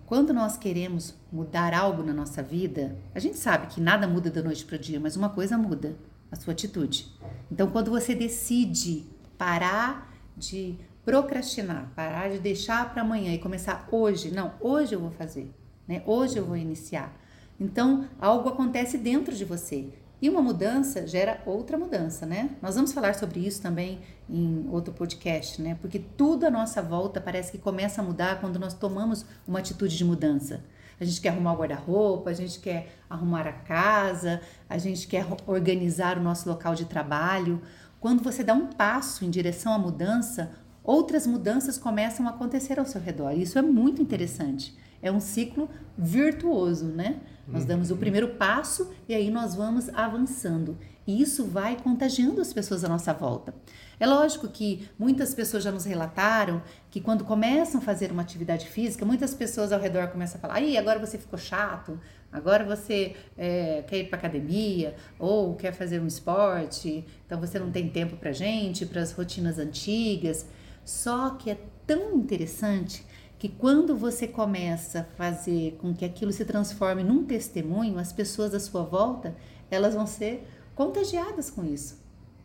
Quando 0.07 0.33
nós 0.33 0.57
queremos 0.57 1.13
mudar 1.31 1.71
algo 1.71 2.01
na 2.01 2.13
nossa 2.13 2.41
vida, 2.41 2.97
a 3.13 3.19
gente 3.19 3.37
sabe 3.37 3.67
que 3.67 3.79
nada 3.79 4.07
muda 4.07 4.31
da 4.31 4.41
noite 4.41 4.65
para 4.65 4.75
o 4.75 4.79
dia, 4.79 4.99
mas 4.99 5.15
uma 5.15 5.29
coisa 5.29 5.55
muda: 5.55 5.95
a 6.31 6.35
sua 6.35 6.53
atitude. 6.53 7.13
Então, 7.51 7.69
quando 7.69 7.91
você 7.91 8.15
decide 8.15 9.05
parar 9.37 10.11
de 10.35 10.79
procrastinar, 11.05 11.91
parar 11.95 12.31
de 12.31 12.39
deixar 12.39 12.91
para 12.91 13.03
amanhã 13.03 13.33
e 13.33 13.37
começar 13.37 13.87
hoje, 13.91 14.31
não, 14.31 14.53
hoje 14.59 14.95
eu 14.95 14.99
vou 14.99 15.11
fazer, 15.11 15.53
né? 15.87 16.01
Hoje 16.07 16.37
eu 16.37 16.45
vou 16.45 16.57
iniciar. 16.57 17.15
Então, 17.59 18.07
algo 18.19 18.49
acontece 18.49 18.97
dentro 18.97 19.35
de 19.35 19.45
você. 19.45 19.93
E 20.19 20.29
uma 20.29 20.41
mudança 20.41 21.05
gera 21.05 21.41
outra 21.45 21.77
mudança, 21.77 22.25
né? 22.25 22.49
Nós 22.59 22.75
vamos 22.75 22.91
falar 22.91 23.13
sobre 23.13 23.39
isso 23.39 23.61
também 23.61 23.99
em 24.27 24.67
outro 24.71 24.91
podcast, 24.91 25.61
né? 25.61 25.77
Porque 25.79 25.99
tudo 25.99 26.45
à 26.45 26.49
nossa 26.49 26.81
volta 26.81 27.21
parece 27.21 27.51
que 27.51 27.59
começa 27.59 28.01
a 28.01 28.03
mudar 28.03 28.41
quando 28.41 28.57
nós 28.57 28.73
tomamos 28.73 29.25
uma 29.47 29.59
atitude 29.59 29.95
de 29.95 30.03
mudança. 30.03 30.63
A 30.99 31.05
gente 31.05 31.21
quer 31.21 31.29
arrumar 31.29 31.53
o 31.53 31.57
guarda-roupa, 31.57 32.31
a 32.31 32.33
gente 32.33 32.59
quer 32.59 32.95
arrumar 33.07 33.47
a 33.47 33.53
casa, 33.53 34.41
a 34.67 34.79
gente 34.79 35.07
quer 35.07 35.23
organizar 35.45 36.17
o 36.17 36.23
nosso 36.23 36.49
local 36.49 36.73
de 36.73 36.85
trabalho. 36.85 37.61
Quando 37.99 38.23
você 38.23 38.43
dá 38.43 38.55
um 38.55 38.67
passo 38.67 39.23
em 39.23 39.29
direção 39.29 39.71
à 39.71 39.77
mudança, 39.77 40.51
outras 40.83 41.27
mudanças 41.27 41.77
começam 41.77 42.25
a 42.25 42.31
acontecer 42.31 42.79
ao 42.79 42.85
seu 42.85 42.99
redor. 42.99 43.33
Isso 43.33 43.59
é 43.59 43.61
muito 43.61 44.01
interessante. 44.01 44.75
É 45.01 45.11
um 45.11 45.19
ciclo 45.19 45.69
virtuoso, 45.97 46.85
né? 46.85 47.19
Nós 47.47 47.63
damos 47.63 47.89
o 47.89 47.93
uhum. 47.93 47.99
primeiro 47.99 48.29
passo 48.29 48.91
e 49.07 49.15
aí 49.15 49.31
nós 49.31 49.55
vamos 49.55 49.87
avançando. 49.89 50.77
E 51.07 51.21
isso 51.21 51.45
vai 51.45 51.77
contagiando 51.81 52.41
as 52.41 52.51
pessoas 52.51 52.83
à 52.83 52.89
nossa 52.89 53.13
volta. 53.13 53.55
É 53.97 54.05
lógico 54.05 54.49
que 54.49 54.89
muitas 54.99 55.33
pessoas 55.33 55.63
já 55.63 55.71
nos 55.71 55.85
relataram 55.85 56.61
que 56.91 56.99
quando 56.99 57.23
começam 57.23 57.79
a 57.79 57.83
fazer 57.83 58.11
uma 58.11 58.21
atividade 58.21 58.67
física, 58.67 59.05
muitas 59.05 59.33
pessoas 59.33 59.71
ao 59.71 59.79
redor 59.79 60.09
começam 60.09 60.37
a 60.37 60.41
falar: 60.41 60.55
aí 60.55 60.77
agora 60.77 60.99
você 60.99 61.17
ficou 61.17 61.39
chato, 61.39 61.97
agora 62.29 62.65
você 62.65 63.15
é, 63.37 63.83
quer 63.87 63.99
ir 63.99 64.09
para 64.09 64.17
academia 64.17 64.95
ou 65.17 65.55
quer 65.55 65.71
fazer 65.71 66.01
um 66.01 66.07
esporte, 66.07 67.05
então 67.25 67.39
você 67.39 67.57
não 67.57 67.71
tem 67.71 67.89
tempo 67.89 68.17
para 68.17 68.33
gente, 68.33 68.85
para 68.85 69.01
as 69.01 69.13
rotinas 69.13 69.57
antigas. 69.57 70.45
Só 70.83 71.31
que 71.31 71.49
é 71.49 71.57
tão 71.85 72.15
interessante 72.15 73.05
que 73.39 73.49
quando 73.49 73.95
você 73.95 74.27
começa 74.27 75.01
a 75.01 75.15
fazer 75.15 75.77
com 75.79 75.93
que 75.93 76.03
aquilo 76.03 76.31
se 76.31 76.43
transforme 76.43 77.03
num 77.03 77.23
testemunho, 77.23 77.99
as 77.99 78.11
pessoas 78.11 78.53
à 78.53 78.59
sua 78.59 78.83
volta, 78.83 79.35
elas 79.69 79.93
vão 79.93 80.07
ser 80.07 80.47
contagiadas 80.73 81.49
com 81.49 81.63
isso. 81.63 81.99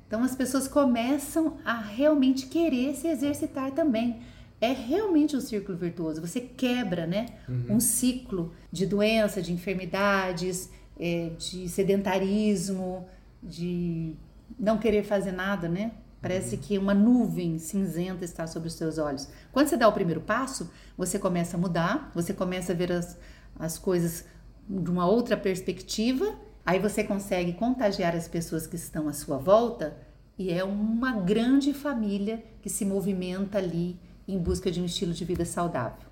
Então 0.07 0.23
as 0.23 0.35
pessoas 0.35 0.69
começam 0.69 1.57
a 1.65 1.81
realmente 1.81 2.47
querer 2.47 2.95
se 2.95 3.09
exercitar 3.09 3.71
também. 3.71 4.21
É 4.61 4.71
realmente 4.71 5.35
um 5.35 5.41
círculo 5.41 5.77
virtuoso. 5.79 6.21
Você 6.21 6.41
quebra, 6.41 7.07
né, 7.07 7.27
uhum. 7.49 7.77
um 7.77 7.81
ciclo 7.81 8.53
de 8.71 8.87
doença, 8.87 9.41
de 9.41 9.53
enfermidades, 9.53 10.71
é, 11.01 11.31
de 11.39 11.69
sedentarismo, 11.69 13.07
de 13.43 14.15
não 14.59 14.79
querer 14.79 15.03
fazer 15.03 15.33
nada, 15.33 15.69
né? 15.69 15.93
Parece 16.23 16.57
que 16.57 16.79
uma 16.79 16.95
nuvem 16.95 17.59
cinzenta 17.59 18.25
está 18.25 18.47
sobre 18.47 18.69
os 18.69 18.75
seus 18.75 18.97
olhos. 18.97 19.29
Quando 19.51 19.67
você 19.67 19.77
dá 19.77 19.89
o 19.89 19.93
primeiro 19.93 20.21
passo, 20.21 20.71
você 20.97 21.19
começa 21.19 21.57
a 21.57 21.61
mudar, 21.61 22.13
você 22.15 22.33
começa 22.33 22.73
a 22.73 22.77
ver 22.77 22.93
as, 22.93 23.19
as 23.59 23.77
coisas 23.77 24.25
de 24.69 24.89
uma 24.89 25.05
outra 25.05 25.37
perspectiva, 25.37 26.33
aí 26.65 26.79
você 26.79 27.03
consegue 27.03 27.55
contagiar 27.55 28.15
as 28.15 28.29
pessoas 28.29 28.69
que 28.69 28.77
estão 28.77 29.09
à 29.09 29.13
sua 29.13 29.37
volta 29.37 29.97
e 30.39 30.53
é 30.53 30.63
uma 30.63 31.13
grande 31.13 31.75
família 31.75 32.43
que 32.63 32.71
se 32.71 32.85
movimenta 32.85 33.59
ali 33.59 33.99
em 34.27 34.39
busca 34.39 34.71
de 34.71 34.81
um 34.81 34.85
estilo 34.85 35.13
de 35.13 35.25
vida 35.25 35.45
saudável. 35.45 36.07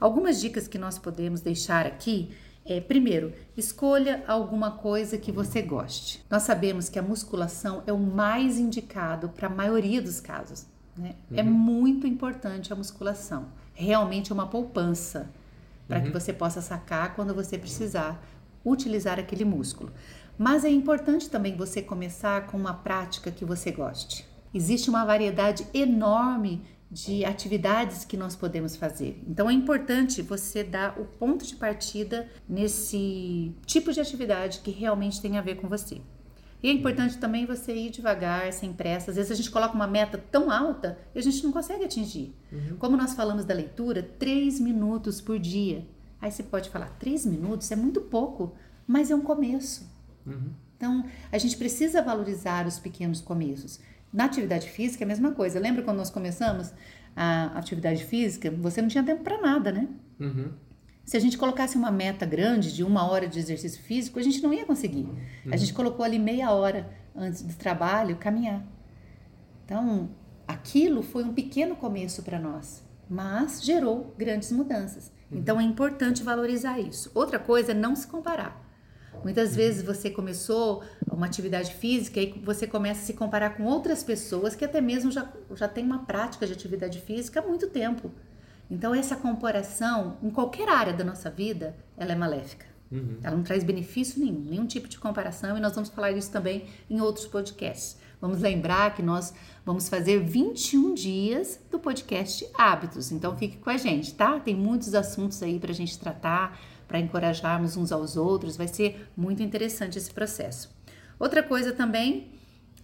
Algumas 0.00 0.40
dicas 0.40 0.66
que 0.66 0.76
nós 0.76 0.98
podemos 0.98 1.40
deixar 1.40 1.86
aqui 1.86 2.32
é, 2.64 2.80
primeiro, 2.80 3.32
escolha 3.56 4.22
alguma 4.26 4.72
coisa 4.72 5.18
que 5.18 5.32
você 5.32 5.60
goste. 5.62 6.24
Nós 6.30 6.44
sabemos 6.44 6.88
que 6.88 6.98
a 6.98 7.02
musculação 7.02 7.82
é 7.86 7.92
o 7.92 7.98
mais 7.98 8.58
indicado 8.58 9.28
para 9.28 9.48
a 9.48 9.50
maioria 9.50 10.00
dos 10.00 10.20
casos. 10.20 10.66
Né? 10.96 11.14
É 11.30 11.34
uhum. 11.34 11.40
É 11.40 11.42
muito 11.42 12.06
importante 12.06 12.72
a 12.72 12.76
musculação. 12.76 13.48
Realmente 13.74 14.30
é 14.30 14.34
uma 14.34 14.46
poupança 14.46 15.30
para 15.88 15.98
uhum. 15.98 16.04
que 16.04 16.10
você 16.10 16.32
possa 16.32 16.60
sacar 16.60 17.14
quando 17.14 17.34
você 17.34 17.58
precisar 17.58 18.22
utilizar 18.64 19.18
aquele 19.18 19.44
músculo. 19.44 19.92
Mas 20.38 20.64
é 20.64 20.70
importante 20.70 21.28
também 21.28 21.56
você 21.56 21.82
começar 21.82 22.46
com 22.46 22.56
uma 22.56 22.74
prática 22.74 23.30
que 23.30 23.44
você 23.44 23.70
goste. 23.70 24.24
Existe 24.54 24.88
uma 24.88 25.04
variedade 25.04 25.66
enorme 25.74 26.62
de 26.92 27.24
atividades 27.24 28.04
que 28.04 28.18
nós 28.18 28.36
podemos 28.36 28.76
fazer. 28.76 29.18
Então 29.26 29.48
é 29.48 29.52
importante 29.54 30.20
você 30.20 30.62
dar 30.62 31.00
o 31.00 31.06
ponto 31.06 31.46
de 31.46 31.56
partida 31.56 32.28
nesse 32.46 33.56
tipo 33.64 33.90
de 33.90 33.98
atividade 33.98 34.58
que 34.58 34.70
realmente 34.70 35.18
tem 35.18 35.38
a 35.38 35.40
ver 35.40 35.54
com 35.54 35.70
você. 35.70 36.02
E 36.62 36.68
é 36.68 36.72
importante 36.72 37.16
também 37.16 37.46
você 37.46 37.74
ir 37.74 37.90
devagar, 37.90 38.52
sem 38.52 38.74
pressa. 38.74 39.10
Às 39.10 39.16
vezes 39.16 39.32
a 39.32 39.34
gente 39.34 39.50
coloca 39.50 39.74
uma 39.74 39.86
meta 39.86 40.18
tão 40.18 40.50
alta 40.50 40.98
e 41.14 41.18
a 41.18 41.22
gente 41.22 41.42
não 41.42 41.50
consegue 41.50 41.82
atingir. 41.82 42.36
Uhum. 42.52 42.76
Como 42.78 42.94
nós 42.94 43.14
falamos 43.14 43.46
da 43.46 43.54
leitura, 43.54 44.02
três 44.02 44.60
minutos 44.60 45.18
por 45.18 45.38
dia. 45.38 45.86
Aí 46.20 46.30
você 46.30 46.42
pode 46.42 46.68
falar, 46.68 46.90
três 46.98 47.24
minutos 47.24 47.70
é 47.72 47.74
muito 47.74 48.02
pouco, 48.02 48.54
mas 48.86 49.10
é 49.10 49.14
um 49.14 49.22
começo. 49.22 49.90
Uhum. 50.26 50.50
Então 50.76 51.04
a 51.32 51.38
gente 51.38 51.56
precisa 51.56 52.02
valorizar 52.02 52.66
os 52.66 52.78
pequenos 52.78 53.22
começos. 53.22 53.80
Na 54.12 54.24
atividade 54.24 54.68
física 54.68 55.04
é 55.04 55.06
a 55.06 55.08
mesma 55.08 55.32
coisa. 55.32 55.58
Lembra 55.58 55.82
quando 55.82 55.98
nós 55.98 56.10
começamos? 56.10 56.72
a 57.14 57.58
atividade 57.58 58.04
física, 58.04 58.50
você 58.50 58.80
não 58.80 58.88
tinha 58.88 59.04
tempo 59.04 59.22
para 59.22 59.40
nada, 59.40 59.70
né? 59.70 59.88
Uhum. 60.18 60.50
Se 61.04 61.16
a 61.16 61.20
gente 61.20 61.36
colocasse 61.36 61.76
uma 61.76 61.90
meta 61.90 62.24
grande 62.24 62.72
de 62.72 62.84
uma 62.84 63.10
hora 63.10 63.26
de 63.26 63.38
exercício 63.38 63.82
físico, 63.82 64.18
a 64.18 64.22
gente 64.22 64.42
não 64.42 64.52
ia 64.52 64.64
conseguir. 64.64 65.08
A 65.50 65.56
gente 65.56 65.74
colocou 65.74 66.04
ali 66.04 66.18
meia 66.18 66.52
hora 66.52 66.90
antes 67.14 67.42
do 67.42 67.54
trabalho 67.54 68.16
caminhar. 68.16 68.64
Então, 69.64 70.10
aquilo 70.46 71.02
foi 71.02 71.24
um 71.24 71.34
pequeno 71.34 71.74
começo 71.74 72.22
para 72.22 72.38
nós, 72.38 72.84
mas 73.10 73.62
gerou 73.62 74.14
grandes 74.16 74.52
mudanças. 74.52 75.12
Então, 75.30 75.60
é 75.60 75.64
importante 75.64 76.22
valorizar 76.22 76.78
isso. 76.78 77.10
Outra 77.14 77.38
coisa 77.38 77.72
é 77.72 77.74
não 77.74 77.96
se 77.96 78.06
comparar. 78.06 78.61
Muitas 79.22 79.54
vezes 79.54 79.82
você 79.82 80.10
começou 80.10 80.82
uma 81.10 81.26
atividade 81.26 81.74
física 81.74 82.20
e 82.20 82.32
você 82.44 82.66
começa 82.66 83.00
a 83.02 83.04
se 83.04 83.14
comparar 83.14 83.50
com 83.50 83.64
outras 83.64 84.02
pessoas 84.02 84.54
que 84.54 84.64
até 84.64 84.80
mesmo 84.80 85.10
já, 85.10 85.30
já 85.54 85.68
têm 85.68 85.84
uma 85.84 86.04
prática 86.04 86.46
de 86.46 86.52
atividade 86.52 87.00
física 87.00 87.40
há 87.40 87.42
muito 87.42 87.68
tempo. 87.68 88.10
Então, 88.70 88.94
essa 88.94 89.16
comparação, 89.16 90.16
em 90.22 90.30
qualquer 90.30 90.68
área 90.68 90.92
da 90.92 91.04
nossa 91.04 91.28
vida, 91.28 91.76
ela 91.96 92.12
é 92.12 92.16
maléfica. 92.16 92.64
Uhum. 92.90 93.18
Ela 93.22 93.36
não 93.36 93.42
traz 93.42 93.64
benefício 93.64 94.20
nenhum, 94.20 94.40
nenhum 94.40 94.66
tipo 94.66 94.88
de 94.88 94.98
comparação, 94.98 95.56
e 95.56 95.60
nós 95.60 95.74
vamos 95.74 95.90
falar 95.90 96.12
isso 96.12 96.30
também 96.30 96.64
em 96.88 97.00
outros 97.00 97.26
podcasts. 97.26 97.98
Vamos 98.20 98.40
lembrar 98.40 98.94
que 98.94 99.02
nós 99.02 99.34
vamos 99.64 99.88
fazer 99.88 100.22
21 100.22 100.94
dias 100.94 101.58
do 101.70 101.78
podcast 101.78 102.48
Hábitos, 102.54 103.10
então 103.10 103.36
fique 103.36 103.56
com 103.56 103.68
a 103.68 103.76
gente, 103.76 104.14
tá? 104.14 104.38
Tem 104.38 104.54
muitos 104.54 104.94
assuntos 104.94 105.42
aí 105.42 105.58
para 105.58 105.72
a 105.72 105.74
gente 105.74 105.98
tratar, 105.98 106.58
para 106.92 107.00
encorajarmos 107.00 107.74
uns 107.74 107.90
aos 107.90 108.18
outros, 108.18 108.54
vai 108.54 108.68
ser 108.68 109.08
muito 109.16 109.42
interessante 109.42 109.96
esse 109.96 110.10
processo. 110.10 110.68
Outra 111.18 111.42
coisa 111.42 111.72
também 111.72 112.32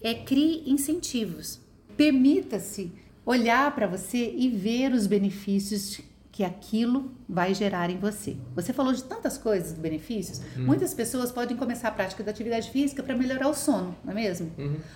é 0.00 0.14
crie 0.14 0.62
incentivos. 0.66 1.60
Permita-se 1.94 2.90
olhar 3.26 3.70
para 3.74 3.86
você 3.86 4.32
e 4.34 4.48
ver 4.48 4.92
os 4.92 5.06
benefícios 5.06 6.00
que 6.32 6.42
aquilo 6.42 7.12
vai 7.28 7.52
gerar 7.52 7.90
em 7.90 7.98
você. 7.98 8.34
Você 8.54 8.72
falou 8.72 8.94
de 8.94 9.04
tantas 9.04 9.36
coisas, 9.36 9.74
de 9.74 9.80
benefícios. 9.80 10.40
Muitas 10.56 10.94
pessoas 10.94 11.30
podem 11.30 11.54
começar 11.54 11.88
a 11.88 11.92
prática 11.92 12.24
da 12.24 12.30
atividade 12.30 12.70
física 12.70 13.02
para 13.02 13.14
melhorar 13.14 13.48
o 13.48 13.54
sono, 13.54 13.94
não 14.02 14.12
é 14.12 14.14
mesmo? 14.14 14.50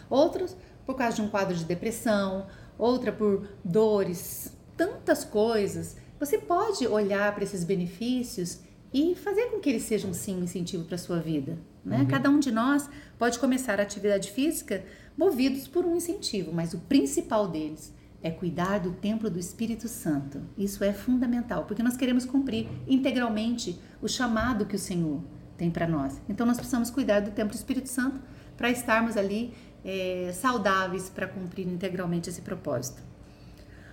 Outros 0.09 0.57
por 0.87 0.97
causa 0.97 1.17
de 1.17 1.21
um 1.21 1.29
quadro 1.29 1.55
de 1.55 1.67
depressão, 1.67 2.47
outra 2.79 3.13
por 3.13 3.47
dores, 3.63 4.57
tantas 4.75 5.23
coisas. 5.23 5.97
Você 6.19 6.39
pode 6.39 6.87
olhar 6.87 7.35
para 7.35 7.45
esses 7.45 7.63
benefícios 7.63 8.61
e 8.93 9.15
fazer 9.15 9.47
com 9.47 9.59
que 9.59 9.71
eles 9.71 9.83
sejam 9.83 10.13
sim 10.13 10.37
um 10.37 10.45
incentivo 10.45 10.85
para 10.85 10.97
a 10.97 10.99
sua 10.99 11.19
vida. 11.19 11.59
Né? 11.85 12.07
Cada 12.09 12.29
um 12.31 12.39
de 12.39 12.51
nós 12.51 12.89
pode 13.19 13.39
começar 13.39 13.81
a 13.81 13.83
atividade 13.83 14.31
física 14.31 14.85
movidos 15.17 15.67
por 15.67 15.85
um 15.85 15.97
incentivo, 15.97 16.53
mas 16.53 16.75
o 16.75 16.79
principal 16.79 17.49
deles 17.49 17.93
é 18.23 18.31
cuidar 18.31 18.79
do 18.79 18.93
templo 18.93 19.29
do 19.29 19.39
Espírito 19.39 19.89
Santo. 19.89 20.41
Isso 20.57 20.85
é 20.85 20.93
fundamental, 20.93 21.65
porque 21.65 21.83
nós 21.83 21.97
queremos 21.97 22.25
cumprir 22.25 22.69
integralmente 22.87 23.81
o 24.01 24.09
chamado 24.09 24.65
que 24.67 24.77
o 24.77 24.79
Senhor 24.79 25.21
tem 25.57 25.71
para 25.71 25.89
nós. 25.89 26.21
Então 26.29 26.47
nós 26.47 26.57
precisamos 26.57 26.91
cuidar 26.91 27.21
do 27.21 27.33
templo 27.33 27.53
do 27.53 27.57
Espírito 27.57 27.89
Santo 27.89 28.21
para 28.57 28.71
estarmos 28.71 29.17
ali 29.17 29.53
é, 29.85 30.31
saudáveis 30.33 31.11
para 31.11 31.27
cumprir 31.27 31.67
integralmente 31.67 32.31
esse 32.31 32.43
propósito. 32.43 33.03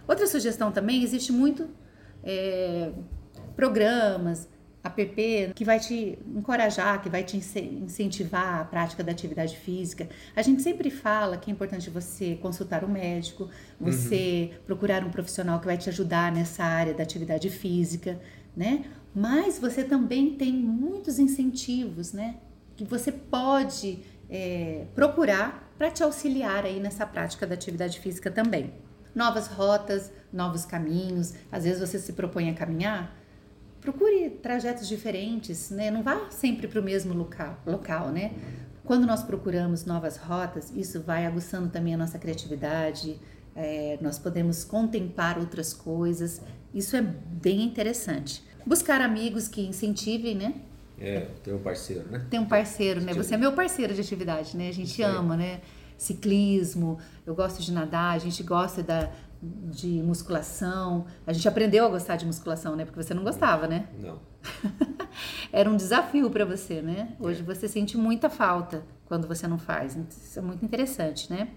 Outra 0.07 0.27
sugestão 0.27 0.71
também 0.71 1.03
existe 1.03 1.31
muito 1.31 1.67
é, 2.23 2.91
programas, 3.55 4.47
app 4.83 5.53
que 5.55 5.65
vai 5.65 5.79
te 5.79 6.17
encorajar, 6.35 7.01
que 7.01 7.09
vai 7.09 7.23
te 7.23 7.37
incentivar 7.37 8.61
a 8.61 8.65
prática 8.65 9.03
da 9.03 9.11
atividade 9.11 9.57
física. 9.57 10.07
A 10.35 10.41
gente 10.41 10.61
sempre 10.61 10.89
fala 10.89 11.37
que 11.37 11.51
é 11.51 11.53
importante 11.53 11.89
você 11.89 12.35
consultar 12.35 12.83
o 12.83 12.87
um 12.87 12.91
médico, 12.91 13.49
você 13.79 14.51
uhum. 14.51 14.59
procurar 14.65 15.03
um 15.03 15.09
profissional 15.09 15.59
que 15.59 15.65
vai 15.65 15.77
te 15.77 15.89
ajudar 15.89 16.31
nessa 16.31 16.63
área 16.63 16.93
da 16.93 17.03
atividade 17.03 17.49
física, 17.49 18.19
né? 18.55 18.85
Mas 19.13 19.59
você 19.59 19.83
também 19.83 20.35
tem 20.35 20.53
muitos 20.53 21.19
incentivos, 21.19 22.13
né? 22.13 22.35
Que 22.77 22.85
você 22.85 23.11
pode 23.11 23.99
é, 24.29 24.85
procurar 24.95 25.73
para 25.77 25.89
te 25.89 26.03
auxiliar 26.03 26.65
aí 26.65 26.79
nessa 26.79 27.05
prática 27.05 27.45
da 27.45 27.55
atividade 27.55 27.99
física 27.99 28.29
também. 28.29 28.73
Novas 29.15 29.47
rotas, 29.47 30.11
novos 30.31 30.65
caminhos. 30.65 31.33
Às 31.51 31.63
vezes 31.63 31.79
você 31.79 31.97
se 31.97 32.13
propõe 32.13 32.49
a 32.49 32.53
caminhar, 32.53 33.18
procure 33.81 34.29
trajetos 34.29 34.87
diferentes, 34.87 35.69
né? 35.71 35.89
Não 35.89 36.03
vá 36.03 36.29
sempre 36.29 36.67
para 36.67 36.79
o 36.79 36.83
mesmo 36.83 37.13
local, 37.13 37.57
local, 37.65 38.09
né? 38.09 38.33
Quando 38.83 39.05
nós 39.05 39.23
procuramos 39.23 39.85
novas 39.85 40.17
rotas, 40.17 40.71
isso 40.75 41.01
vai 41.01 41.25
aguçando 41.25 41.69
também 41.69 41.93
a 41.93 41.97
nossa 41.97 42.17
criatividade, 42.17 43.19
é, 43.55 43.97
nós 44.01 44.17
podemos 44.17 44.63
contemplar 44.63 45.37
outras 45.37 45.73
coisas, 45.73 46.41
isso 46.73 46.95
é 46.95 47.01
bem 47.01 47.63
interessante. 47.63 48.43
Buscar 48.65 49.01
amigos 49.01 49.47
que 49.47 49.61
incentivem, 49.61 50.35
né? 50.35 50.53
É, 50.99 51.27
ter 51.43 51.53
um 51.53 51.59
parceiro, 51.59 52.09
né? 52.09 52.25
Tem 52.29 52.39
um 52.39 52.45
parceiro, 52.45 53.01
né? 53.01 53.13
Você 53.13 53.35
é 53.35 53.37
meu 53.37 53.53
parceiro 53.53 53.93
de 53.93 54.01
atividade, 54.01 54.57
né? 54.57 54.69
A 54.69 54.73
gente 54.73 55.01
ama, 55.01 55.37
né? 55.37 55.61
Ciclismo, 55.97 56.97
eu 57.25 57.35
gosto 57.35 57.61
de 57.61 57.71
nadar, 57.71 58.15
a 58.15 58.19
gente 58.19 58.41
gosta 58.43 58.81
da, 58.81 59.11
de 59.41 60.01
musculação. 60.01 61.05
A 61.25 61.31
gente 61.31 61.47
aprendeu 61.47 61.85
a 61.85 61.89
gostar 61.89 62.17
de 62.17 62.25
musculação, 62.25 62.75
né? 62.75 62.85
Porque 62.85 63.01
você 63.01 63.13
não 63.13 63.23
gostava, 63.23 63.67
né? 63.67 63.87
Não. 63.99 64.19
Era 65.51 65.69
um 65.69 65.75
desafio 65.75 66.29
para 66.29 66.45
você, 66.45 66.81
né? 66.81 67.15
Hoje 67.19 67.41
é. 67.41 67.43
você 67.43 67.67
sente 67.67 67.97
muita 67.97 68.29
falta 68.29 68.83
quando 69.05 69.27
você 69.27 69.47
não 69.47 69.57
faz. 69.57 69.95
Isso 69.95 70.39
é 70.39 70.41
muito 70.41 70.63
interessante, 70.63 71.29
né? 71.29 71.49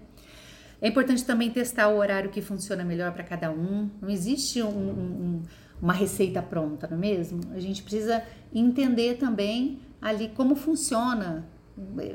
É 0.81 0.87
importante 0.87 1.23
também 1.23 1.49
testar 1.49 1.87
o 1.89 1.97
horário 1.97 2.29
que 2.29 2.41
funciona 2.41 2.83
melhor 2.83 3.13
para 3.13 3.23
cada 3.23 3.51
um. 3.51 3.89
Não 4.01 4.09
existe 4.09 4.61
um, 4.61 4.67
um, 4.67 5.43
uma 5.81 5.93
receita 5.93 6.41
pronta, 6.41 6.87
não 6.87 6.97
é 6.97 6.99
mesmo? 6.99 7.41
A 7.53 7.59
gente 7.59 7.81
precisa 7.83 8.23
entender 8.53 9.15
também 9.15 9.79
ali 10.01 10.29
como 10.29 10.55
funciona 10.55 11.45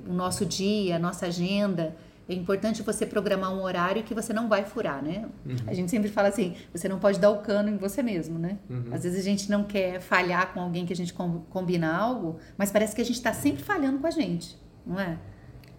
o 0.06 0.12
nosso 0.12 0.44
dia, 0.44 0.96
a 0.96 0.98
nossa 0.98 1.26
agenda 1.26 1.96
é 2.28 2.34
importante 2.34 2.82
você 2.82 3.06
programar 3.06 3.52
um 3.54 3.62
horário 3.62 4.02
que 4.02 4.12
você 4.12 4.32
não 4.32 4.48
vai 4.48 4.64
furar, 4.64 5.02
né? 5.02 5.26
Uhum. 5.46 5.56
A 5.66 5.72
gente 5.72 5.90
sempre 5.90 6.10
fala 6.10 6.28
assim, 6.28 6.54
você 6.72 6.88
não 6.88 6.98
pode 6.98 7.18
dar 7.18 7.30
o 7.30 7.38
cano 7.38 7.70
em 7.70 7.78
você 7.78 8.02
mesmo, 8.02 8.38
né? 8.38 8.58
Uhum. 8.68 8.84
Às 8.92 9.04
vezes 9.04 9.18
a 9.18 9.22
gente 9.22 9.50
não 9.50 9.64
quer 9.64 10.00
falhar 10.00 10.52
com 10.52 10.60
alguém 10.60 10.84
que 10.84 10.92
a 10.92 10.96
gente 10.96 11.14
combina 11.14 11.90
algo, 11.90 12.38
mas 12.56 12.70
parece 12.70 12.94
que 12.94 13.00
a 13.00 13.04
gente 13.04 13.16
está 13.16 13.32
sempre 13.32 13.62
falhando 13.62 13.98
com 13.98 14.06
a 14.06 14.10
gente, 14.10 14.58
não 14.86 15.00
é? 15.00 15.18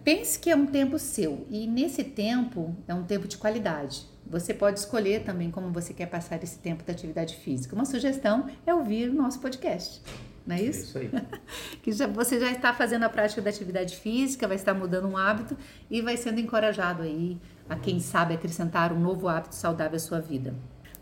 Pense 0.02 0.38
que 0.38 0.50
é 0.50 0.56
um 0.56 0.66
tempo 0.66 0.98
seu 0.98 1.46
e 1.50 1.66
nesse 1.66 2.02
tempo 2.02 2.74
é 2.88 2.94
um 2.94 3.04
tempo 3.04 3.28
de 3.28 3.36
qualidade. 3.36 4.08
Você 4.26 4.52
pode 4.54 4.78
escolher 4.78 5.22
também 5.24 5.50
como 5.50 5.70
você 5.70 5.92
quer 5.92 6.06
passar 6.06 6.42
esse 6.42 6.58
tempo 6.58 6.82
da 6.84 6.92
atividade 6.92 7.36
física. 7.36 7.74
Uma 7.74 7.84
sugestão 7.84 8.46
é 8.66 8.74
ouvir 8.74 9.08
o 9.10 9.14
nosso 9.14 9.40
podcast 9.40 10.02
não 10.46 10.56
é 10.56 10.62
isso? 10.62 10.98
É 10.98 11.04
isso 11.04 11.16
aí. 11.16 11.22
que 11.82 11.92
já, 11.92 12.06
você 12.06 12.40
já 12.40 12.50
está 12.50 12.72
fazendo 12.72 13.04
a 13.04 13.08
prática 13.08 13.40
da 13.40 13.50
atividade 13.50 13.96
física, 13.96 14.46
vai 14.48 14.56
estar 14.56 14.74
mudando 14.74 15.08
um 15.08 15.16
hábito 15.16 15.56
e 15.90 16.00
vai 16.02 16.16
sendo 16.16 16.40
encorajado 16.40 17.02
aí 17.02 17.38
a 17.68 17.76
quem 17.76 18.00
sabe 18.00 18.34
acrescentar 18.34 18.92
um 18.92 19.00
novo 19.00 19.28
hábito 19.28 19.54
saudável 19.54 19.96
à 19.96 20.00
sua 20.00 20.20
vida. 20.20 20.54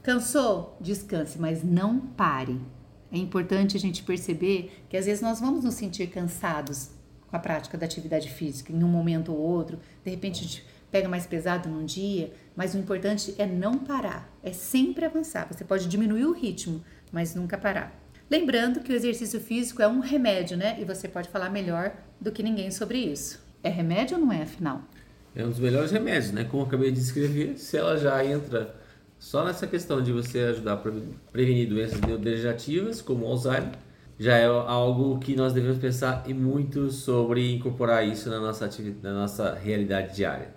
Cansou? 0.03 0.77
Descanse, 0.81 1.38
mas 1.38 1.62
não 1.62 1.98
pare. 1.98 2.61
É 3.11 3.16
importante 3.16 3.77
a 3.77 3.81
gente 3.81 4.03
perceber 4.03 4.85
que 4.88 4.96
às 4.96 5.07
vezes 5.07 5.22
nós 5.22 5.40
vamos 5.40 5.64
nos 5.64 5.74
sentir 5.74 6.09
cansados 6.09 6.90
com 7.27 7.37
a 7.37 7.38
prática 7.38 7.79
da 7.79 7.87
atividade 7.87 8.31
física 8.31 8.72
em 8.72 8.83
um 8.83 8.88
momento 8.88 9.33
ou 9.33 9.38
outro. 9.38 9.79
De 10.05 10.11
repente 10.11 10.40
a 10.40 10.42
gente 10.44 10.66
pega 10.90 11.09
mais 11.09 11.27
pesado 11.27 11.68
num 11.68 11.85
dia, 11.85 12.33
mas 12.57 12.74
o 12.74 12.79
importante 12.79 13.35
é 13.38 13.46
não 13.46 13.79
parar, 13.79 14.31
é 14.42 14.53
sempre 14.53 15.05
avançar. 15.05 15.46
Você 15.51 15.64
pode 15.64 15.87
diminuir 15.88 16.24
o 16.24 16.33
ritmo, 16.33 16.83
mas 17.12 17.35
nunca 17.35 17.57
parar. 17.57 17.94
Lembrando 18.31 18.81
que 18.81 18.93
o 18.93 18.95
exercício 18.95 19.41
físico 19.41 19.81
é 19.81 19.88
um 19.88 20.01
remédio, 20.01 20.55
né? 20.55 20.77
E 20.79 20.85
você 20.85 21.09
pode 21.09 21.31
falar 21.31 21.49
melhor 21.49 21.93
do 22.21 22.31
que 22.31 22.43
ninguém 22.43 22.71
sobre 22.71 22.99
isso. 22.99 23.43
É 23.62 23.71
remédio 23.71 24.19
ou 24.19 24.25
não 24.27 24.31
é, 24.31 24.43
afinal? 24.43 24.83
É 25.35 25.43
um 25.43 25.49
dos 25.49 25.59
melhores 25.59 25.91
remédios, 25.91 26.31
né? 26.33 26.45
Como 26.45 26.62
eu 26.62 26.67
acabei 26.67 26.91
de 26.91 27.01
descrever, 27.01 27.57
se 27.57 27.79
ela 27.79 27.97
já 27.97 28.23
entra 28.23 28.75
só 29.19 29.47
nessa 29.47 29.67
questão 29.67 30.03
de 30.03 30.12
você 30.12 30.41
ajudar 30.41 30.75
a 30.75 30.77
prevenir 31.33 31.71
doenças 31.71 31.99
neurodegenerativas, 32.03 33.01
como 33.01 33.25
o 33.25 33.29
Alzheimer, 33.29 33.73
já 34.19 34.37
é 34.37 34.45
algo 34.45 35.19
que 35.19 35.35
nós 35.35 35.55
devemos 35.55 35.79
pensar 35.79 36.25
e 36.27 36.35
muito 36.35 36.91
sobre 36.91 37.55
incorporar 37.55 38.07
isso 38.07 38.29
na 38.29 38.38
nossa, 38.38 38.67
atividade, 38.67 39.03
na 39.03 39.14
nossa 39.14 39.55
realidade 39.55 40.14
diária. 40.14 40.55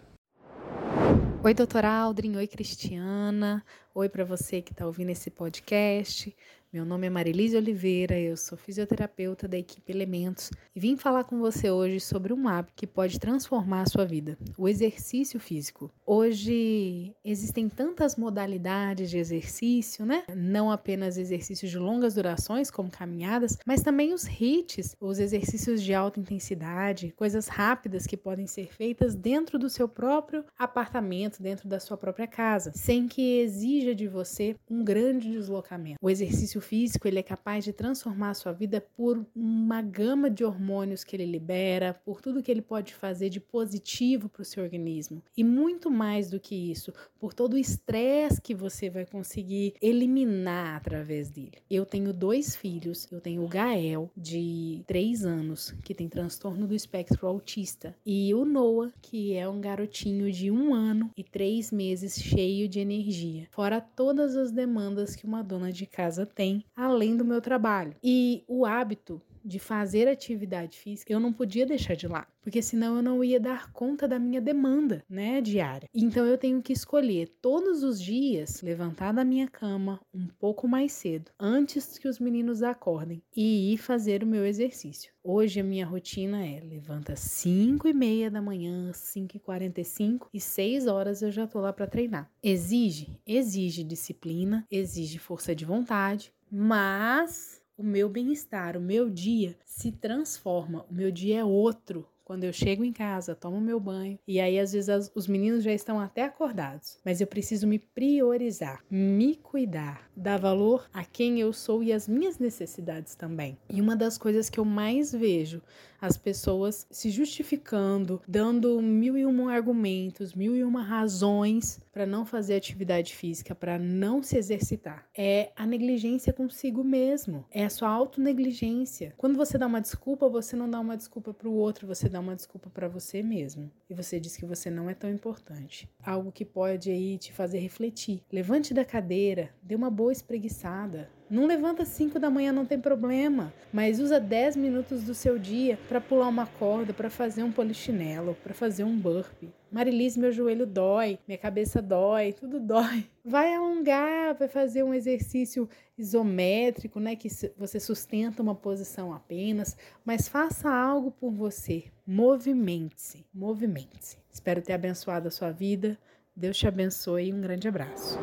Oi, 1.44 1.54
doutora 1.54 1.90
Aldrin. 1.90 2.36
Oi, 2.36 2.48
Cristiana. 2.48 3.64
Oi 3.96 4.10
para 4.10 4.24
você 4.24 4.62
que 4.62 4.74
está 4.74 4.86
ouvindo 4.86 5.10
esse 5.10 5.32
podcast. 5.32 6.36
Meu 6.74 6.86
nome 6.86 7.06
é 7.06 7.10
Marilise 7.10 7.58
Oliveira, 7.58 8.18
eu 8.18 8.38
sou 8.38 8.58
fisioterapeuta 8.58 9.46
da 9.46 9.58
equipe 9.58 9.92
Elementos 9.92 10.50
e 10.74 10.80
vim 10.80 10.96
falar 10.96 11.26
com 11.26 11.38
você 11.38 11.70
hoje 11.70 12.00
sobre 12.00 12.32
um 12.32 12.48
hábito 12.48 12.72
que 12.78 12.88
pode 12.88 13.20
transformar 13.20 13.82
a 13.82 13.86
sua 13.88 14.06
vida, 14.06 14.38
o 14.58 14.70
exercício 14.70 15.38
físico. 15.38 15.92
Hoje 16.06 17.14
existem 17.26 17.68
tantas 17.68 18.16
modalidades 18.16 19.10
de 19.10 19.18
exercício, 19.18 20.06
né? 20.06 20.24
Não 20.34 20.72
apenas 20.72 21.18
exercícios 21.18 21.70
de 21.70 21.78
longas 21.78 22.14
durações, 22.14 22.72
como 22.72 22.90
caminhadas, 22.90 23.58
mas 23.66 23.82
também 23.82 24.14
os 24.14 24.24
HIITs, 24.24 24.96
os 24.98 25.20
exercícios 25.20 25.84
de 25.84 25.94
alta 25.94 26.22
intensidade, 26.22 27.14
coisas 27.18 27.50
rápidas 27.50 28.08
que 28.08 28.16
podem 28.16 28.48
ser 28.48 28.74
feitas 28.74 29.14
dentro 29.14 29.60
do 29.60 29.70
seu 29.70 29.90
próprio 29.90 30.46
apartamento, 30.58 31.44
dentro 31.44 31.68
da 31.68 31.82
sua 31.82 31.98
própria 31.98 32.28
casa, 32.28 32.72
sem 32.74 33.10
que 33.10 33.40
exija 33.40 33.94
de 33.94 34.08
você 34.08 34.56
um 34.70 34.86
grande 34.86 35.30
deslocamento. 35.30 35.98
O 36.02 36.10
exercício 36.10 36.61
físico 36.62 37.08
ele 37.08 37.20
é 37.20 37.24
capaz 37.24 37.64
de 37.64 37.74
transformar 37.74 38.30
a 38.32 38.34
sua 38.34 38.52
vida 38.52 38.80
por 38.96 39.26
uma 39.36 39.82
gama 39.82 40.30
de 40.30 40.44
hormônios 40.44 41.04
que 41.04 41.16
ele 41.16 41.26
libera, 41.26 42.00
por 42.06 42.22
tudo 42.22 42.42
que 42.42 42.52
ele 42.52 42.62
pode 42.62 42.94
fazer 42.94 43.30
de 43.30 43.40
positivo 43.40 44.30
para 44.30 44.42
o 44.42 44.46
seu 44.46 44.64
organismo. 44.64 45.22
E 45.36 45.44
muito 45.44 45.90
mais 45.90 46.30
do 46.30 46.40
que 46.40 46.56
isso, 46.56 46.94
por 47.20 47.34
todo 47.34 47.54
o 47.54 47.58
estresse 47.58 48.42
que 48.42 48.56
você 48.56 48.90
vai 48.90 49.06
conseguir 49.06 49.74
eliminar 49.82 50.78
através 50.78 51.30
dele. 51.30 51.54
Eu 51.70 51.86
tenho 51.86 52.14
dois 52.14 52.56
filhos, 52.56 53.08
eu 53.12 53.20
tenho 53.20 53.44
o 53.44 53.48
Gael, 53.48 54.10
de 54.16 54.84
3 54.88 55.26
anos, 55.26 55.74
que 55.84 55.94
tem 55.94 56.08
transtorno 56.08 56.68
do 56.68 56.76
espectro 56.76 57.28
autista, 57.28 57.96
e 58.06 58.34
o 58.34 58.46
Noah, 58.46 58.92
que 59.02 59.34
é 59.34 59.48
um 59.48 59.60
garotinho 59.60 60.32
de 60.32 60.52
um 60.52 60.74
ano 60.74 61.12
e 61.18 61.24
três 61.24 61.72
meses 61.72 62.16
cheio 62.16 62.68
de 62.68 62.80
energia, 62.80 63.48
fora 63.52 63.82
todas 63.82 64.36
as 64.36 64.52
demandas 64.52 65.16
que 65.16 65.26
uma 65.26 65.44
dona 65.44 65.72
de 65.72 65.86
casa 65.86 66.26
tem 66.26 66.51
além 66.76 67.16
do 67.16 67.26
meu 67.26 67.42
trabalho. 67.42 67.96
E 68.04 68.44
o 68.48 68.66
hábito 68.66 69.22
de 69.44 69.60
fazer 69.60 70.08
atividade 70.08 70.78
física, 70.78 71.12
eu 71.12 71.20
não 71.20 71.34
podia 71.34 71.66
deixar 71.66 71.96
de 71.96 72.08
lado, 72.08 72.28
porque 72.42 72.62
senão 72.62 72.98
eu 72.98 73.02
não 73.02 73.24
ia 73.24 73.40
dar 73.40 73.72
conta 73.72 74.08
da 74.08 74.20
minha 74.20 74.42
demanda, 74.42 75.04
né, 75.10 75.42
diária. 75.42 75.90
Então 75.94 76.26
eu 76.26 76.38
tenho 76.38 76.62
que 76.62 76.74
escolher 76.74 77.28
todos 77.42 77.84
os 77.84 78.02
dias 78.02 78.62
levantar 78.62 79.12
da 79.12 79.26
minha 79.26 79.48
cama 79.48 80.00
um 80.14 80.28
pouco 80.28 80.68
mais 80.68 80.92
cedo, 80.94 81.32
antes 81.40 81.98
que 81.98 82.08
os 82.08 82.20
meninos 82.20 82.64
acordem, 82.64 83.22
e 83.36 83.74
ir 83.74 83.78
fazer 83.78 84.24
o 84.24 84.28
meu 84.28 84.46
exercício. 84.46 85.12
Hoje 85.24 85.60
a 85.60 85.64
minha 85.64 85.86
rotina 85.86 86.46
é 86.46 86.60
levanta 86.62 87.16
5 87.16 87.88
e 87.88 87.94
meia 87.94 88.30
da 88.30 88.42
manhã, 88.42 88.92
5 88.94 89.38
e 89.38 89.40
45 89.40 90.30
e 90.34 90.40
6 90.40 90.88
horas 90.88 91.22
eu 91.22 91.32
já 91.32 91.46
tô 91.46 91.60
lá 91.60 91.72
para 91.72 91.86
treinar. 91.88 92.32
Exige, 92.42 93.20
exige 93.26 93.84
disciplina, 93.84 94.66
exige 94.70 95.20
força 95.20 95.54
de 95.54 95.64
vontade, 95.64 96.34
mas 96.52 97.62
o 97.78 97.84
meu 97.84 98.10
bem-estar, 98.10 98.76
o 98.76 98.82
meu 98.82 99.10
dia 99.10 99.58
se 99.66 99.92
transforma, 99.92 100.86
o 100.90 100.94
meu 100.94 101.10
dia 101.10 101.40
é 101.40 101.46
outro. 101.46 102.06
Quando 102.24 102.44
eu 102.44 102.54
chego 102.54 102.84
em 102.86 102.94
casa, 102.94 103.36
tomo 103.36 103.60
meu 103.60 103.78
banho 103.78 104.18
e 104.26 104.40
aí 104.40 104.58
às 104.58 104.72
vezes 104.72 104.88
as, 104.88 105.12
os 105.14 105.28
meninos 105.28 105.64
já 105.64 105.74
estão 105.74 106.00
até 106.00 106.24
acordados, 106.24 106.98
mas 107.04 107.20
eu 107.20 107.28
preciso 107.28 107.68
me 107.68 107.78
priorizar, 107.78 108.82
me 108.90 109.36
cuidar, 109.36 110.10
dar 110.16 110.40
valor 110.40 110.88
a 110.94 111.04
quem 111.04 111.42
eu 111.42 111.52
sou 111.52 111.84
e 111.84 111.92
as 111.92 112.08
minhas 112.08 112.40
necessidades 112.40 113.16
também. 113.16 113.58
E 113.70 113.82
uma 113.82 113.98
das 113.98 114.18
coisas 114.18 114.50
que 114.50 114.60
eu 114.60 114.64
mais 114.64 115.12
vejo 115.12 115.62
as 116.00 116.18
pessoas 116.18 116.88
se 116.90 117.10
justificando, 117.10 118.22
dando 118.28 118.82
mil 118.82 119.18
e 119.18 119.26
um 119.26 119.50
argumentos, 119.50 120.34
mil 120.34 120.56
e 120.56 120.64
uma 120.64 120.82
razões 120.82 121.80
para 121.92 122.06
não 122.06 122.26
fazer 122.26 122.56
atividade 122.56 123.16
física, 123.16 123.54
para 123.54 123.78
não 123.78 124.24
se 124.24 124.38
exercitar, 124.38 125.06
é 125.16 125.52
a 125.56 125.66
negligência 125.66 126.32
consigo 126.32 126.84
mesmo, 126.84 127.46
é 127.52 127.66
a 127.66 127.70
sua 127.70 127.90
autonegligência. 127.90 129.14
Quando 129.18 129.36
você 129.36 129.58
dá 129.58 129.68
uma 129.68 129.82
desculpa, 129.82 130.30
você 130.30 130.56
não 130.56 130.70
dá 130.70 130.80
uma 130.80 130.96
desculpa 130.96 131.34
para 131.34 131.50
o 131.50 131.54
outro, 131.54 131.88
você 131.88 132.08
dá 132.08 132.20
uma 132.20 132.36
desculpa 132.36 132.70
para 132.70 132.88
você 132.88 133.22
mesmo. 133.22 133.72
E 133.90 133.94
você 133.94 134.20
diz 134.20 134.38
que 134.38 134.46
você 134.46 134.70
não 134.70 134.90
é 134.90 134.94
tão 134.94 135.10
importante. 135.10 135.90
Algo 136.04 136.32
que 136.32 136.46
pode 136.46 136.90
aí 136.90 137.18
te 137.18 137.34
fazer 137.34 137.60
refletir. 137.60 138.24
Levante 138.32 138.74
da 138.74 138.86
cadeira, 138.86 139.50
dê 139.62 139.76
uma 139.76 139.90
boa 139.90 140.12
espreguiçada. 140.12 141.10
Não 141.30 141.46
levanta 141.46 141.86
5 141.86 142.20
da 142.20 142.30
manhã, 142.30 142.52
não 142.52 142.66
tem 142.66 142.80
problema, 142.80 143.54
mas 143.72 144.02
usa 144.02 144.20
10 144.20 144.58
minutos 144.58 145.04
do 145.04 145.16
seu 145.16 145.40
dia 145.40 145.80
para 145.88 146.02
pular 146.02 146.28
uma 146.28 146.46
corda, 146.46 146.94
para 146.94 147.10
fazer 147.10 147.42
um 147.44 147.52
polichinelo, 147.52 148.36
para 148.44 148.54
fazer 148.54 148.84
um 148.84 148.98
burpee. 148.98 149.54
Marilise, 149.72 150.20
meu 150.20 150.32
joelho 150.34 150.68
dói, 150.68 151.18
minha 151.26 151.38
cabeça 151.38 151.82
dói, 151.82 152.34
tudo 152.34 152.60
dói. 152.60 153.06
Vai 153.24 153.54
alongar, 153.54 154.34
vai 154.34 154.48
fazer 154.48 154.82
um 154.82 154.96
exercício 154.96 155.70
isométrico, 155.96 157.00
né, 157.00 157.16
que 157.16 157.30
você 157.56 157.80
sustenta 157.80 158.42
uma 158.42 158.56
posição 158.56 159.14
apenas, 159.14 159.78
mas 160.04 160.28
faça 160.28 160.74
algo 160.74 161.12
por 161.12 161.32
você. 161.32 161.84
Movimente-se, 162.06 163.24
movimente-se. 163.32 164.18
Espero 164.30 164.60
ter 164.60 164.74
abençoado 164.74 165.28
a 165.28 165.32
sua 165.32 165.52
vida. 165.52 165.98
Deus 166.36 166.58
te 166.58 166.68
abençoe 166.68 167.28
e 167.28 167.34
um 167.34 167.40
grande 167.40 167.68
abraço. 167.68 168.18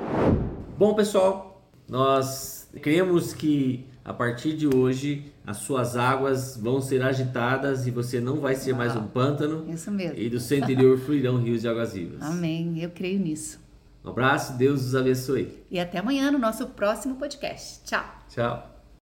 Bom, 0.77 0.95
pessoal, 0.95 1.63
nós 1.89 2.69
cremos 2.83 3.33
que 3.33 3.87
a 4.09 4.13
partir 4.15 4.57
de 4.57 4.67
hoje 4.67 5.31
as 5.47 5.59
suas 5.59 5.95
águas 5.95 6.57
vão 6.57 6.81
ser 6.81 7.03
agitadas 7.03 7.87
e 7.87 7.91
você 7.91 8.21
não 8.21 8.41
vai 8.41 8.55
ser 8.55 8.75
mais 8.75 8.97
um 8.97 9.07
pântano. 9.07 9.71
Isso 9.71 9.91
mesmo. 9.91 10.19
E 10.19 10.31
do 10.31 10.41
seu 10.41 10.57
interior 10.57 10.97
fluirão 11.05 11.37
rios 11.37 11.61
de 11.61 11.69
águas 11.69 11.93
vivas. 11.93 12.23
Amém. 12.23 12.83
Eu 12.83 12.89
creio 12.89 13.21
nisso. 13.21 13.61
Um 14.03 14.09
abraço, 14.09 14.57
Deus 14.57 14.83
os 14.87 14.95
abençoe. 14.95 15.63
E 15.71 15.79
até 15.79 15.99
amanhã 15.99 16.31
no 16.31 16.39
nosso 16.39 16.67
próximo 16.69 17.17
podcast. 17.17 17.85
Tchau. 17.85 18.05
Tchau. 18.31 18.78